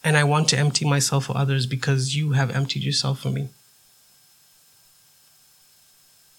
And 0.03 0.15
I 0.15 0.23
want 0.23 0.49
to 0.49 0.57
empty 0.57 0.85
myself 0.85 1.25
for 1.25 1.37
others 1.37 1.65
because 1.65 2.15
you 2.15 2.31
have 2.31 2.55
emptied 2.55 2.83
yourself 2.83 3.19
for 3.19 3.29
me. 3.29 3.49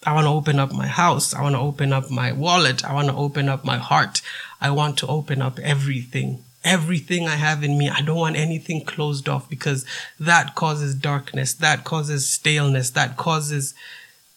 I 0.05 0.15
want 0.15 0.27
to 0.27 0.31
open 0.31 0.59
up 0.59 0.73
my 0.73 0.87
house. 0.87 1.35
I 1.35 1.43
want 1.43 1.55
to 1.55 1.61
open 1.61 1.93
up 1.93 2.11
my 2.11 2.33
wallet. 2.33 2.85
I 2.85 2.95
want 2.95 3.09
to 3.09 3.15
open 3.15 3.49
up 3.49 3.65
my 3.65 3.79
heart. 3.79 4.23
I 4.61 4.71
want 4.71 4.97
to 4.99 5.07
open 5.07 5.43
up 5.43 5.59
everything. 5.59 6.45
Everything 6.65 7.27
I 7.27 7.37
have 7.37 7.65
in 7.65 7.77
me. 7.77 7.89
I 7.89 8.01
don't 8.03 8.17
want 8.17 8.37
anything 8.37 8.85
closed 8.85 9.29
off 9.29 9.51
because 9.51 9.85
that 10.19 10.55
causes 10.55 10.95
darkness. 10.95 11.53
That 11.53 11.85
causes 11.85 12.29
staleness. 12.29 12.91
That 12.91 13.17
causes, 13.17 13.75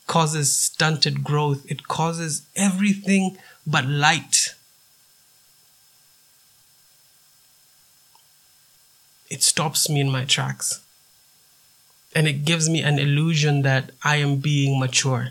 causes 0.08 0.54
stunted 0.56 1.24
growth. 1.24 1.64
It 1.70 1.88
causes 1.88 2.42
everything 2.56 3.38
but 3.66 3.86
light. 3.86 4.56
It 9.32 9.44
stops 9.44 9.90
me 9.90 10.02
in 10.02 10.12
my 10.12 10.26
tracks. 10.26 10.82
And 12.14 12.28
it 12.28 12.44
gives 12.44 12.70
me 12.70 12.82
an 12.82 13.00
illusion 13.00 13.62
that 13.62 13.92
I 14.04 14.18
am 14.18 14.36
being 14.42 14.78
mature. 14.78 15.30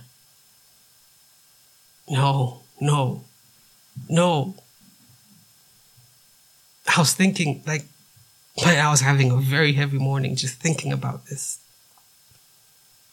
No, 2.09 2.63
no, 2.81 3.25
no. 4.09 4.55
I 6.89 6.99
was 6.99 7.13
thinking, 7.13 7.63
like, 7.67 7.85
I 8.65 8.91
was 8.91 9.03
having 9.03 9.31
a 9.31 9.37
very 9.37 9.75
heavy 9.75 9.99
morning 9.99 10.35
just 10.35 10.55
thinking 10.55 10.95
about 10.95 11.27
this. 11.27 11.59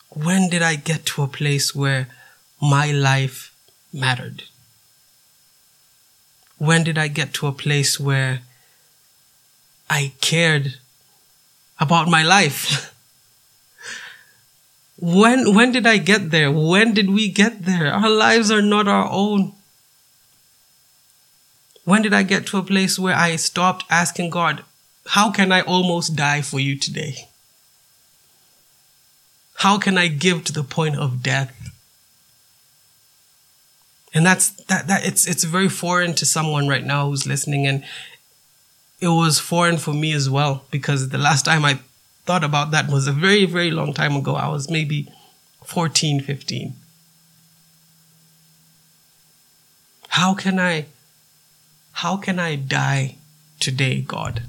When 0.09 0.49
did 0.49 0.61
I 0.61 0.77
get 0.77 1.05
to 1.07 1.23
a 1.23 1.27
place 1.27 1.75
where 1.75 2.07
my 2.61 2.91
life 2.91 3.53
mattered? 3.91 4.43
When 6.57 6.85
did 6.85 6.97
I 6.97 7.09
get 7.09 7.33
to 7.35 7.47
a 7.47 7.51
place 7.51 7.99
where 7.99 8.43
I 9.89 10.13
cared 10.21 10.75
about 11.79 12.07
my 12.07 12.23
life? 12.23 12.93
When, 14.99 15.53
when 15.53 15.71
did 15.71 15.85
I 15.85 15.97
get 15.97 16.31
there? 16.31 16.51
When 16.51 16.93
did 16.93 17.11
we 17.11 17.29
get 17.29 17.65
there? 17.65 17.93
Our 17.93 18.09
lives 18.09 18.49
are 18.49 18.63
not 18.63 18.87
our 18.87 19.07
own. 19.11 19.53
When 21.85 22.01
did 22.01 22.13
I 22.13 22.23
get 22.23 22.47
to 22.47 22.57
a 22.57 22.63
place 22.63 22.97
where 22.97 23.15
I 23.15 23.35
stopped 23.35 23.85
asking 23.89 24.31
God, 24.31 24.63
how 25.09 25.31
can 25.31 25.51
I 25.51 25.61
almost 25.61 26.15
die 26.15 26.41
for 26.41 26.59
you 26.59 26.75
today? 26.77 27.29
How 29.57 29.77
can 29.77 29.97
I 29.97 30.07
give 30.07 30.43
to 30.45 30.53
the 30.53 30.63
point 30.63 30.97
of 30.97 31.23
death? 31.23 31.53
And 34.13 34.25
that's 34.25 34.49
that 34.65 34.87
that 34.87 35.05
it's 35.05 35.27
it's 35.27 35.43
very 35.43 35.69
foreign 35.69 36.13
to 36.15 36.25
someone 36.25 36.67
right 36.67 36.83
now 36.83 37.07
who's 37.07 37.27
listening 37.27 37.67
and 37.67 37.83
it 38.99 39.07
was 39.09 39.39
foreign 39.39 39.77
for 39.77 39.93
me 39.93 40.11
as 40.13 40.29
well 40.29 40.63
because 40.71 41.09
the 41.09 41.17
last 41.17 41.45
time 41.45 41.63
I 41.63 41.79
thought 42.25 42.43
about 42.43 42.71
that 42.71 42.89
was 42.89 43.07
a 43.07 43.11
very, 43.11 43.45
very 43.45 43.71
long 43.71 43.93
time 43.93 44.15
ago. 44.15 44.35
I 44.35 44.49
was 44.49 44.69
maybe 44.69 45.07
14, 45.63 46.19
15. 46.21 46.73
How 50.09 50.33
can 50.33 50.59
I, 50.59 50.85
how 51.93 52.17
can 52.17 52.39
I 52.39 52.55
die 52.55 53.17
today, 53.59 54.01
God? 54.01 54.43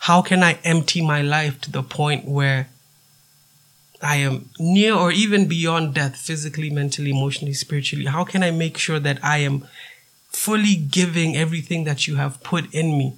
How 0.00 0.22
can 0.22 0.42
I 0.42 0.58
empty 0.64 1.00
my 1.00 1.22
life 1.22 1.60
to 1.62 1.70
the 1.70 1.82
point 1.82 2.26
where 2.26 2.68
I 4.02 4.16
am 4.16 4.50
near 4.58 4.94
or 4.94 5.10
even 5.10 5.46
beyond 5.48 5.94
death, 5.94 6.16
physically, 6.16 6.70
mentally, 6.70 7.10
emotionally, 7.10 7.54
spiritually? 7.54 8.06
How 8.06 8.24
can 8.24 8.42
I 8.42 8.50
make 8.50 8.78
sure 8.78 8.98
that 9.00 9.18
I 9.24 9.38
am 9.38 9.66
fully 10.44 10.76
giving 10.76 11.36
everything 11.36 11.84
that 11.84 12.06
you 12.06 12.16
have 12.16 12.42
put 12.42 12.72
in 12.72 12.98
me? 12.98 13.14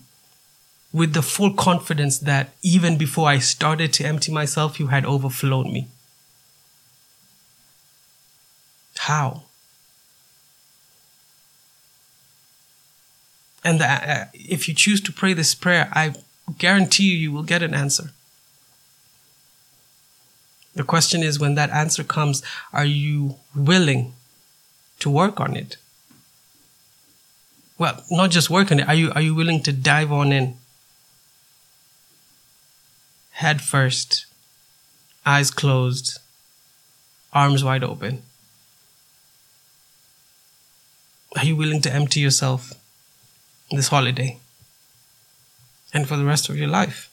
with 0.93 1.13
the 1.13 1.23
full 1.23 1.53
confidence 1.53 2.19
that 2.19 2.55
even 2.63 2.97
before 2.97 3.29
I 3.29 3.39
started 3.39 3.93
to 3.95 4.05
empty 4.05 4.33
myself, 4.33 4.81
you 4.81 4.87
had 4.87 5.05
overflown 5.05 5.73
me. 5.73 5.89
How? 8.97 9.43
And 13.65 13.81
the, 13.81 13.87
uh, 13.87 14.25
if 14.33 14.67
you 14.67 14.75
choose 14.75 15.01
to 15.03 15.13
pray 15.13 15.35
this 15.35 15.55
prayer, 15.55 15.91
I 15.93 16.15
guarantee 16.59 17.11
you, 17.11 17.17
you 17.19 17.33
will 17.33 17.43
get 17.43 17.63
an 17.63 17.75
answer. 17.75 18.13
The 20.75 20.85
question 20.85 21.23
is 21.23 21.39
when 21.39 21.55
that 21.57 21.71
answer 21.71 22.05
comes, 22.05 22.43
are 22.73 22.85
you 22.85 23.37
willing 23.55 24.15
to 25.01 25.11
work 25.11 25.41
on 25.41 25.57
it? 25.57 25.77
Well, 27.79 28.03
not 28.11 28.31
just 28.31 28.51
work 28.51 28.73
on 28.73 28.81
it. 28.81 28.89
Are 28.89 28.95
you, 28.95 29.13
are 29.13 29.21
you 29.21 29.35
willing 29.35 29.63
to 29.63 29.73
dive 29.73 30.13
on 30.13 30.33
in? 30.33 30.57
head 33.39 33.63
first, 33.63 34.27
eyes 35.25 35.53
closed, 35.53 36.19
arms 37.33 37.63
wide 37.63 37.85
open? 37.85 38.23
Are 41.37 41.45
you 41.45 41.55
willing 41.55 41.81
to 41.83 41.93
empty 41.93 42.19
yourself 42.19 42.73
this 43.71 43.89
holiday 43.89 44.39
and 45.95 46.09
for 46.09 46.17
the 46.17 46.25
rest 46.25 46.49
of 46.49 46.57
your 46.57 46.67
life? 46.67 47.09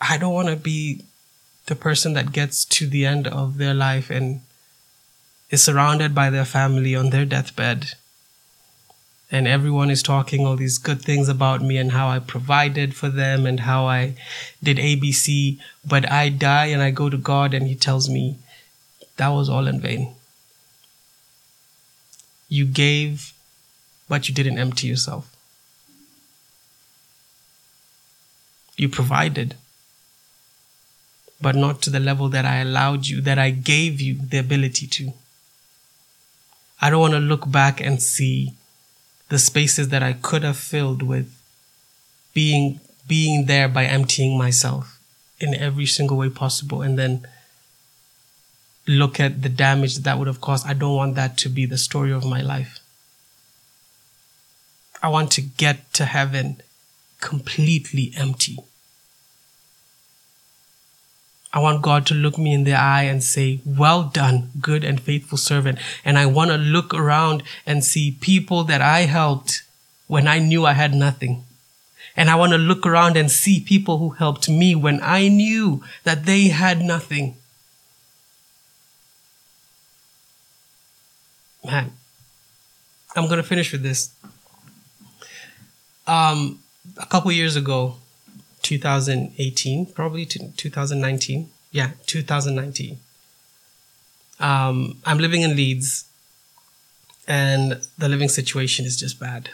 I 0.00 0.18
don't 0.18 0.34
want 0.34 0.48
to 0.48 0.56
be 0.56 1.02
the 1.66 1.76
person 1.76 2.14
that 2.14 2.32
gets 2.32 2.64
to 2.64 2.88
the 2.88 3.06
end 3.06 3.28
of 3.28 3.58
their 3.58 3.74
life 3.74 4.10
and 4.10 4.40
is 5.50 5.62
surrounded 5.62 6.14
by 6.14 6.30
their 6.30 6.44
family 6.44 6.94
on 6.94 7.10
their 7.10 7.24
deathbed 7.24 7.94
and 9.30 9.48
everyone 9.48 9.90
is 9.90 10.02
talking 10.02 10.46
all 10.46 10.56
these 10.56 10.78
good 10.78 11.02
things 11.02 11.28
about 11.28 11.60
me 11.60 11.76
and 11.76 11.92
how 11.92 12.08
I 12.08 12.20
provided 12.20 12.94
for 12.94 13.08
them 13.08 13.44
and 13.44 13.60
how 13.60 13.86
I 13.86 14.14
did 14.62 14.76
ABC, 14.76 15.58
but 15.84 16.10
I 16.10 16.28
die 16.28 16.66
and 16.66 16.80
I 16.80 16.90
go 16.92 17.10
to 17.10 17.16
God 17.16 17.52
and 17.52 17.66
He 17.66 17.74
tells 17.74 18.08
me 18.08 18.36
that 19.16 19.28
was 19.28 19.48
all 19.48 19.66
in 19.66 19.80
vain. 19.80 20.14
You 22.48 22.66
gave, 22.66 23.32
but 24.08 24.28
you 24.28 24.34
didn't 24.34 24.58
empty 24.58 24.86
yourself. 24.86 25.32
You 28.76 28.88
provided, 28.88 29.56
but 31.40 31.56
not 31.56 31.82
to 31.82 31.90
the 31.90 31.98
level 31.98 32.28
that 32.28 32.44
I 32.44 32.58
allowed 32.58 33.06
you, 33.08 33.20
that 33.22 33.38
I 33.38 33.50
gave 33.50 34.00
you 34.00 34.14
the 34.14 34.38
ability 34.38 34.86
to. 34.86 35.12
I 36.80 36.90
don't 36.90 37.00
want 37.00 37.14
to 37.14 37.20
look 37.20 37.50
back 37.50 37.80
and 37.80 38.02
see 38.02 38.54
the 39.28 39.38
spaces 39.38 39.88
that 39.88 40.02
I 40.02 40.12
could 40.12 40.42
have 40.42 40.56
filled 40.56 41.02
with 41.02 41.32
being 42.34 42.80
being 43.08 43.46
there 43.46 43.68
by 43.68 43.84
emptying 43.84 44.36
myself 44.36 44.98
in 45.38 45.54
every 45.54 45.86
single 45.86 46.16
way 46.16 46.28
possible 46.28 46.82
and 46.82 46.98
then 46.98 47.26
look 48.86 49.18
at 49.20 49.42
the 49.42 49.48
damage 49.48 49.98
that, 49.98 50.18
would 50.18 50.26
have 50.26 50.40
caused. 50.40 50.66
I 50.66 50.74
don't 50.74 50.96
want 50.96 51.14
that 51.16 51.36
to 51.38 51.48
be 51.48 51.66
the 51.66 51.78
story 51.78 52.12
of 52.12 52.24
my 52.24 52.40
life. 52.40 52.80
I 55.02 55.08
want 55.08 55.30
to 55.32 55.40
get 55.40 55.92
to 55.94 56.04
heaven 56.04 56.62
completely 57.20 58.12
empty. 58.16 58.58
I 61.56 61.58
want 61.58 61.80
God 61.80 62.04
to 62.08 62.14
look 62.14 62.36
me 62.36 62.52
in 62.52 62.64
the 62.64 62.74
eye 62.74 63.04
and 63.04 63.24
say, 63.24 63.60
well 63.64 64.02
done, 64.02 64.50
good 64.60 64.84
and 64.84 65.00
faithful 65.00 65.38
servant. 65.38 65.78
And 66.04 66.18
I 66.18 66.26
want 66.26 66.50
to 66.50 66.58
look 66.58 66.92
around 66.92 67.42
and 67.64 67.82
see 67.82 68.18
people 68.20 68.62
that 68.64 68.82
I 68.82 69.06
helped 69.06 69.62
when 70.06 70.28
I 70.28 70.38
knew 70.38 70.66
I 70.66 70.74
had 70.74 70.92
nothing. 70.92 71.46
And 72.14 72.28
I 72.28 72.34
want 72.34 72.52
to 72.52 72.58
look 72.58 72.84
around 72.84 73.16
and 73.16 73.30
see 73.30 73.58
people 73.58 73.96
who 73.96 74.10
helped 74.10 74.50
me 74.50 74.74
when 74.74 75.00
I 75.02 75.28
knew 75.28 75.82
that 76.04 76.26
they 76.26 76.48
had 76.48 76.82
nothing. 76.82 77.36
Man, 81.64 81.90
I'm 83.16 83.28
going 83.28 83.40
to 83.40 83.48
finish 83.48 83.72
with 83.72 83.82
this. 83.82 84.14
Um, 86.06 86.60
a 87.00 87.06
couple 87.06 87.32
years 87.32 87.56
ago, 87.56 87.96
2018, 88.66 89.86
probably 89.86 90.26
2019. 90.26 91.50
Yeah, 91.70 91.90
2019. 92.06 92.98
Um, 94.40 94.98
I'm 95.06 95.18
living 95.18 95.42
in 95.42 95.54
Leeds 95.54 96.06
and 97.28 97.80
the 97.96 98.08
living 98.08 98.28
situation 98.28 98.84
is 98.84 98.98
just 98.98 99.20
bad. 99.20 99.50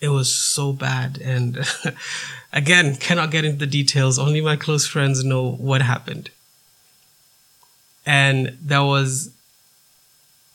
It 0.00 0.10
was 0.10 0.32
so 0.32 0.72
bad. 0.72 1.18
And 1.18 1.58
again, 2.52 2.94
cannot 2.94 3.32
get 3.32 3.44
into 3.44 3.58
the 3.58 3.66
details. 3.66 4.20
Only 4.20 4.40
my 4.40 4.54
close 4.54 4.86
friends 4.86 5.24
know 5.24 5.50
what 5.50 5.82
happened. 5.82 6.30
And 8.06 8.56
there 8.62 8.84
was 8.84 9.32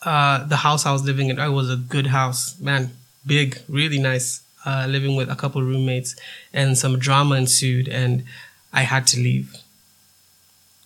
uh, 0.03 0.45
the 0.45 0.55
house 0.55 0.85
I 0.85 0.93
was 0.93 1.03
living 1.03 1.27
in. 1.27 1.37
It 1.37 1.49
was 1.49 1.69
a 1.69 1.75
good 1.75 2.07
house, 2.07 2.57
man, 2.61 2.91
big, 3.27 3.59
really 3.67 3.99
nice 3.99 4.42
uh, 4.65 4.85
living 4.89 5.15
with 5.15 5.29
a 5.29 5.35
couple 5.35 5.61
roommates, 5.61 6.15
and 6.53 6.77
some 6.77 6.99
drama 6.99 7.35
ensued, 7.35 7.87
and 7.87 8.23
I 8.71 8.81
had 8.83 9.07
to 9.07 9.19
leave 9.19 9.55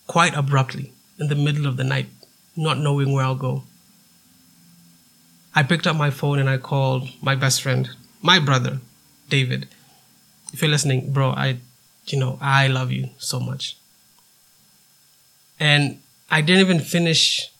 quite 0.06 0.34
abruptly 0.34 0.92
in 1.18 1.28
the 1.28 1.34
middle 1.34 1.66
of 1.66 1.76
the 1.76 1.84
night, 1.84 2.08
not 2.56 2.78
knowing 2.78 3.12
where 3.12 3.24
I'll 3.24 3.34
go. 3.34 3.64
I 5.54 5.62
picked 5.62 5.86
up 5.86 5.96
my 5.96 6.10
phone 6.10 6.38
and 6.38 6.48
I 6.48 6.58
called 6.58 7.08
my 7.20 7.34
best 7.34 7.62
friend, 7.62 7.88
my 8.22 8.38
brother, 8.38 8.80
David. 9.28 9.66
If 10.52 10.62
you're 10.62 10.70
listening, 10.70 11.12
bro, 11.12 11.30
I, 11.30 11.58
you 12.06 12.18
know, 12.18 12.38
I 12.40 12.68
love 12.68 12.92
you 12.92 13.10
so 13.18 13.40
much. 13.40 13.76
And 15.58 16.00
I 16.30 16.40
didn't 16.40 16.60
even 16.60 16.80
finish 16.80 17.50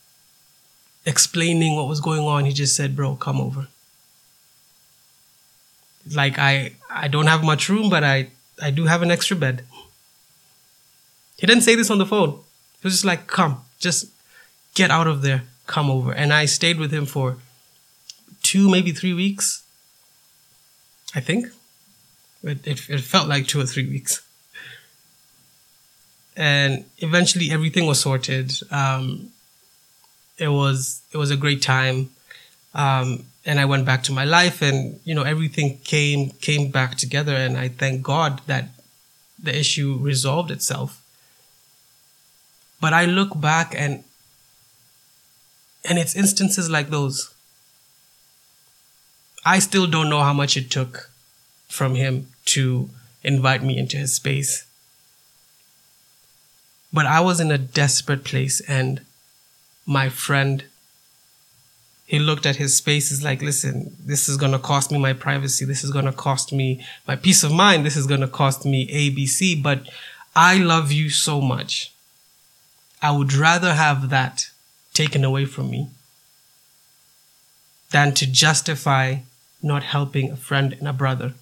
explaining 1.04 1.74
what 1.74 1.88
was 1.88 2.00
going 2.00 2.20
on. 2.20 2.44
He 2.44 2.52
just 2.52 2.76
said, 2.76 2.94
bro, 2.94 3.16
come 3.16 3.40
over 3.40 3.68
like 6.14 6.38
I 6.38 6.72
I 6.90 7.08
don't 7.08 7.26
have 7.26 7.42
much 7.42 7.68
room, 7.68 7.90
but 7.90 8.04
I 8.04 8.28
I 8.60 8.70
do 8.70 8.84
have 8.84 9.02
an 9.02 9.10
extra 9.10 9.36
bed. 9.36 9.64
He 11.36 11.46
didn't 11.46 11.62
say 11.62 11.74
this 11.74 11.90
on 11.90 11.98
the 11.98 12.06
phone. 12.06 12.30
He 12.30 12.86
was 12.86 12.94
just 12.94 13.04
like, 13.04 13.26
come, 13.26 13.62
just 13.78 14.06
get 14.74 14.90
out 14.90 15.06
of 15.06 15.22
there, 15.22 15.44
come 15.66 15.90
over. 15.90 16.12
And 16.12 16.32
I 16.32 16.46
stayed 16.46 16.78
with 16.78 16.92
him 16.92 17.06
for 17.06 17.36
two, 18.42 18.68
maybe 18.68 18.92
three 18.92 19.14
weeks. 19.14 19.62
I 21.14 21.20
think. 21.20 21.46
It, 22.42 22.66
it, 22.66 22.88
it 22.88 23.00
felt 23.00 23.28
like 23.28 23.46
two 23.46 23.60
or 23.60 23.66
three 23.66 23.88
weeks. 23.88 24.22
And 26.36 26.84
eventually 26.98 27.50
everything 27.50 27.86
was 27.86 28.00
sorted. 28.00 28.52
Um, 28.70 29.30
it 30.38 30.48
was 30.48 31.02
it 31.12 31.16
was 31.16 31.30
a 31.30 31.36
great 31.36 31.62
time. 31.62 32.10
Um, 32.74 33.24
and 33.48 33.58
I 33.58 33.64
went 33.64 33.86
back 33.86 34.02
to 34.04 34.12
my 34.12 34.24
life 34.24 34.60
and 34.60 35.00
you 35.04 35.14
know 35.14 35.22
everything 35.22 35.78
came 35.78 36.30
came 36.48 36.70
back 36.70 36.96
together 36.96 37.34
and 37.34 37.56
I 37.56 37.68
thank 37.68 38.02
God 38.02 38.42
that 38.46 38.66
the 39.42 39.58
issue 39.58 39.96
resolved 39.98 40.50
itself. 40.50 41.02
But 42.78 42.92
I 42.92 43.06
look 43.06 43.40
back 43.40 43.74
and 43.74 44.04
and 45.82 45.98
it's 45.98 46.14
instances 46.14 46.68
like 46.68 46.90
those. 46.90 47.32
I 49.46 49.60
still 49.60 49.86
don't 49.86 50.10
know 50.10 50.20
how 50.20 50.34
much 50.34 50.58
it 50.58 50.70
took 50.70 51.10
from 51.68 51.94
him 51.94 52.28
to 52.56 52.90
invite 53.24 53.62
me 53.62 53.78
into 53.78 53.96
his 53.96 54.14
space. 54.14 54.66
But 56.92 57.06
I 57.06 57.20
was 57.20 57.40
in 57.40 57.50
a 57.50 57.56
desperate 57.56 58.24
place 58.24 58.60
and 58.68 59.00
my 59.86 60.10
friend 60.10 60.64
he 62.08 62.18
looked 62.18 62.46
at 62.46 62.56
his 62.56 62.74
space 62.74 63.10
He's 63.10 63.22
like 63.22 63.42
listen 63.42 63.94
this 64.04 64.28
is 64.30 64.38
going 64.38 64.52
to 64.52 64.58
cost 64.58 64.90
me 64.90 64.98
my 64.98 65.12
privacy 65.12 65.64
this 65.66 65.84
is 65.84 65.90
going 65.90 66.06
to 66.06 66.12
cost 66.12 66.52
me 66.52 66.84
my 67.06 67.14
peace 67.16 67.44
of 67.44 67.52
mind 67.52 67.84
this 67.84 67.96
is 67.96 68.06
going 68.06 68.22
to 68.22 68.28
cost 68.28 68.64
me 68.64 68.88
abc 68.88 69.62
but 69.62 69.86
i 70.34 70.56
love 70.56 70.90
you 70.90 71.10
so 71.10 71.40
much. 71.40 71.92
I 73.00 73.10
would 73.12 73.32
rather 73.32 73.74
have 73.74 74.08
that 74.08 74.50
taken 74.92 75.22
away 75.22 75.44
from 75.44 75.70
me 75.70 75.90
than 77.90 78.12
to 78.14 78.26
justify 78.26 79.18
not 79.62 79.84
helping 79.84 80.30
a 80.32 80.36
friend 80.36 80.72
and 80.72 80.88
a 80.88 80.92
brother. 80.92 81.34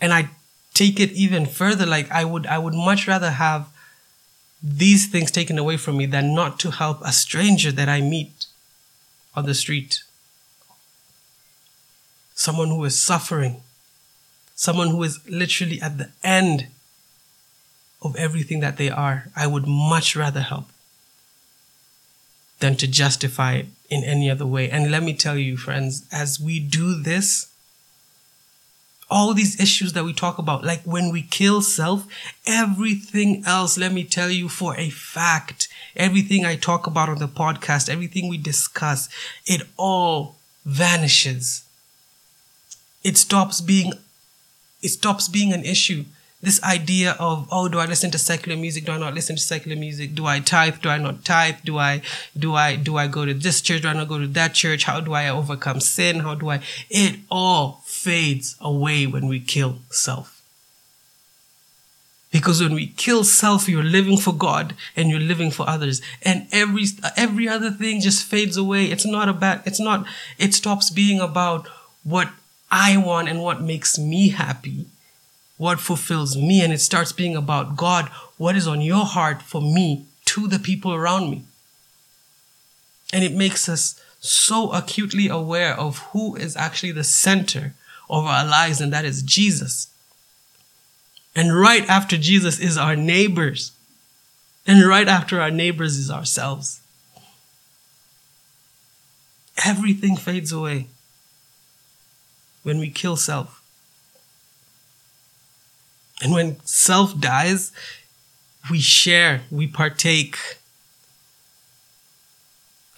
And 0.00 0.12
i 0.12 0.30
take 0.74 0.98
it 1.00 1.12
even 1.12 1.46
further 1.46 1.84
like 1.84 2.10
i 2.10 2.24
would 2.24 2.46
i 2.46 2.58
would 2.58 2.74
much 2.74 3.06
rather 3.06 3.30
have 3.30 3.68
these 4.62 5.06
things 5.06 5.30
taken 5.30 5.58
away 5.58 5.76
from 5.76 5.96
me 5.96 6.06
than 6.06 6.34
not 6.34 6.60
to 6.60 6.70
help 6.70 7.00
a 7.02 7.12
stranger 7.12 7.72
that 7.72 7.88
I 7.88 8.00
meet 8.00 8.46
on 9.34 9.44
the 9.46 9.54
street. 9.54 10.02
Someone 12.34 12.68
who 12.68 12.84
is 12.84 12.98
suffering. 12.98 13.62
Someone 14.54 14.88
who 14.88 15.02
is 15.02 15.18
literally 15.28 15.80
at 15.80 15.98
the 15.98 16.10
end 16.22 16.68
of 18.02 18.14
everything 18.16 18.60
that 18.60 18.76
they 18.76 18.90
are. 18.90 19.28
I 19.34 19.46
would 19.46 19.66
much 19.66 20.14
rather 20.14 20.40
help 20.40 20.66
than 22.60 22.76
to 22.76 22.86
justify 22.86 23.54
it 23.54 23.66
in 23.90 24.04
any 24.04 24.30
other 24.30 24.46
way. 24.46 24.70
And 24.70 24.90
let 24.90 25.02
me 25.02 25.14
tell 25.14 25.36
you, 25.36 25.56
friends, 25.56 26.06
as 26.12 26.38
we 26.38 26.60
do 26.60 27.00
this, 27.02 27.51
all 29.12 29.34
these 29.34 29.60
issues 29.60 29.92
that 29.92 30.04
we 30.04 30.14
talk 30.14 30.38
about, 30.38 30.64
like 30.64 30.82
when 30.84 31.12
we 31.12 31.20
kill 31.20 31.60
self, 31.60 32.06
everything 32.46 33.44
else, 33.46 33.76
let 33.76 33.92
me 33.92 34.04
tell 34.04 34.30
you 34.30 34.48
for 34.48 34.74
a 34.78 34.88
fact, 34.88 35.68
everything 35.94 36.46
I 36.46 36.56
talk 36.56 36.86
about 36.86 37.10
on 37.10 37.18
the 37.18 37.28
podcast, 37.28 37.90
everything 37.90 38.28
we 38.28 38.38
discuss, 38.38 39.10
it 39.46 39.62
all 39.76 40.36
vanishes. 40.64 41.62
It 43.04 43.18
stops 43.18 43.60
being, 43.60 43.92
it 44.82 44.88
stops 44.88 45.28
being 45.28 45.52
an 45.52 45.64
issue. 45.64 46.06
This 46.40 46.60
idea 46.64 47.14
of 47.20 47.46
oh 47.52 47.68
do 47.68 47.78
i 47.78 47.86
listen 47.86 48.10
to 48.10 48.18
secular 48.18 48.58
music? 48.58 48.84
Do 48.84 48.90
i 48.90 48.98
not 48.98 49.14
listen 49.14 49.36
to 49.36 49.42
secular 49.42 49.76
music? 49.76 50.12
Do 50.16 50.26
i 50.26 50.40
tithe? 50.40 50.80
Do 50.82 50.88
i 50.88 50.98
not 50.98 51.24
tithe? 51.24 51.58
Do 51.64 51.78
i 51.78 52.02
do 52.36 52.56
i 52.56 52.74
do 52.74 52.96
i 52.96 53.06
go 53.06 53.24
to 53.24 53.32
this 53.32 53.60
church? 53.60 53.82
Do 53.82 53.88
i 53.88 53.92
not 53.92 54.08
go 54.08 54.18
to 54.18 54.26
that 54.26 54.52
church? 54.52 54.82
How 54.82 54.98
do 54.98 55.12
i 55.12 55.28
overcome 55.28 55.78
sin? 55.78 56.18
How 56.18 56.34
do 56.34 56.50
i 56.50 56.60
it 56.90 57.20
all 57.30 57.82
fades 58.02 58.56
away 58.60 59.06
when 59.06 59.26
we 59.26 59.40
kill 59.40 59.78
self. 59.90 60.42
Because 62.30 62.62
when 62.62 62.74
we 62.74 62.86
kill 62.86 63.24
self 63.24 63.68
you're 63.68 63.82
living 63.98 64.16
for 64.16 64.32
god 64.32 64.74
and 64.96 65.10
you're 65.10 65.20
living 65.32 65.50
for 65.50 65.68
others. 65.68 66.00
And 66.22 66.46
every 66.52 66.84
every 67.16 67.48
other 67.48 67.70
thing 67.70 68.00
just 68.00 68.24
fades 68.24 68.56
away. 68.56 68.86
It's 68.86 69.06
not 69.06 69.28
about 69.28 69.66
it's 69.66 69.80
not 69.80 70.06
it 70.38 70.54
stops 70.54 70.90
being 70.90 71.20
about 71.20 71.68
what 72.04 72.30
i 72.70 72.96
want 72.96 73.28
and 73.28 73.42
what 73.42 73.60
makes 73.60 73.98
me 73.98 74.30
happy 74.30 74.86
what 75.62 75.78
fulfills 75.78 76.36
me, 76.36 76.60
and 76.60 76.72
it 76.72 76.80
starts 76.80 77.12
being 77.12 77.36
about 77.36 77.76
God, 77.76 78.08
what 78.36 78.56
is 78.56 78.66
on 78.66 78.80
your 78.80 79.04
heart 79.04 79.40
for 79.42 79.60
me 79.60 80.06
to 80.24 80.48
the 80.48 80.58
people 80.58 80.92
around 80.92 81.30
me. 81.30 81.44
And 83.12 83.22
it 83.22 83.32
makes 83.32 83.68
us 83.68 84.00
so 84.18 84.72
acutely 84.72 85.28
aware 85.28 85.78
of 85.78 85.98
who 86.10 86.34
is 86.34 86.56
actually 86.56 86.90
the 86.90 87.04
center 87.04 87.74
of 88.12 88.26
our 88.26 88.44
lives, 88.44 88.80
and 88.80 88.92
that 88.92 89.04
is 89.04 89.22
Jesus. 89.22 89.88
And 91.34 91.58
right 91.58 91.88
after 91.88 92.18
Jesus 92.18 92.60
is 92.60 92.76
our 92.76 92.94
neighbors. 92.94 93.72
And 94.66 94.86
right 94.86 95.08
after 95.08 95.40
our 95.40 95.50
neighbors 95.50 95.96
is 95.96 96.10
ourselves. 96.10 96.80
Everything 99.64 100.16
fades 100.16 100.52
away 100.52 100.88
when 102.62 102.78
we 102.78 102.90
kill 102.90 103.16
self. 103.16 103.62
And 106.22 106.32
when 106.32 106.60
self 106.64 107.18
dies, 107.18 107.72
we 108.70 108.78
share, 108.78 109.42
we 109.50 109.66
partake 109.66 110.36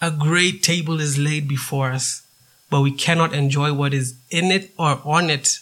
A 0.01 0.11
great 0.11 0.61
table 0.61 0.99
is 0.99 1.17
laid 1.17 1.47
before 1.47 1.91
us, 1.91 2.24
but 2.69 2.81
we 2.81 2.91
cannot 2.91 3.33
enjoy 3.33 3.73
what 3.73 3.93
is 3.93 4.15
in 4.29 4.45
it 4.45 4.71
or 4.77 5.01
on 5.03 5.29
it 5.29 5.59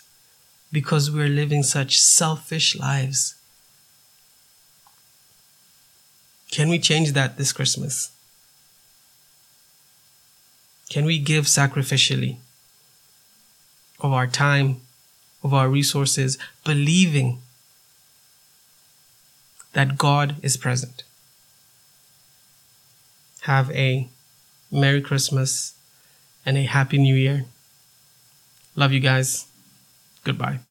because 0.71 1.11
we're 1.11 1.27
living 1.27 1.63
such 1.63 1.99
selfish 1.99 2.75
lives. 2.75 3.35
Can 6.51 6.69
we 6.69 6.79
change 6.79 7.13
that 7.13 7.37
this 7.37 7.51
Christmas? 7.51 8.11
Can 10.89 11.05
we 11.05 11.17
give 11.17 11.45
sacrificially 11.45 12.37
of 13.99 14.11
our 14.11 14.27
time, 14.27 14.81
of 15.43 15.53
our 15.53 15.69
resources, 15.69 16.37
believing 16.63 17.41
that 19.73 19.97
God 19.97 20.35
is 20.43 20.57
present? 20.57 21.03
Have 23.41 23.71
a 23.71 24.07
Merry 24.71 25.01
Christmas 25.01 25.72
and 26.45 26.57
a 26.57 26.63
Happy 26.63 26.97
New 26.97 27.15
Year. 27.15 27.45
Love 28.75 28.91
you 28.91 28.99
guys. 28.99 29.47
Goodbye. 30.23 30.59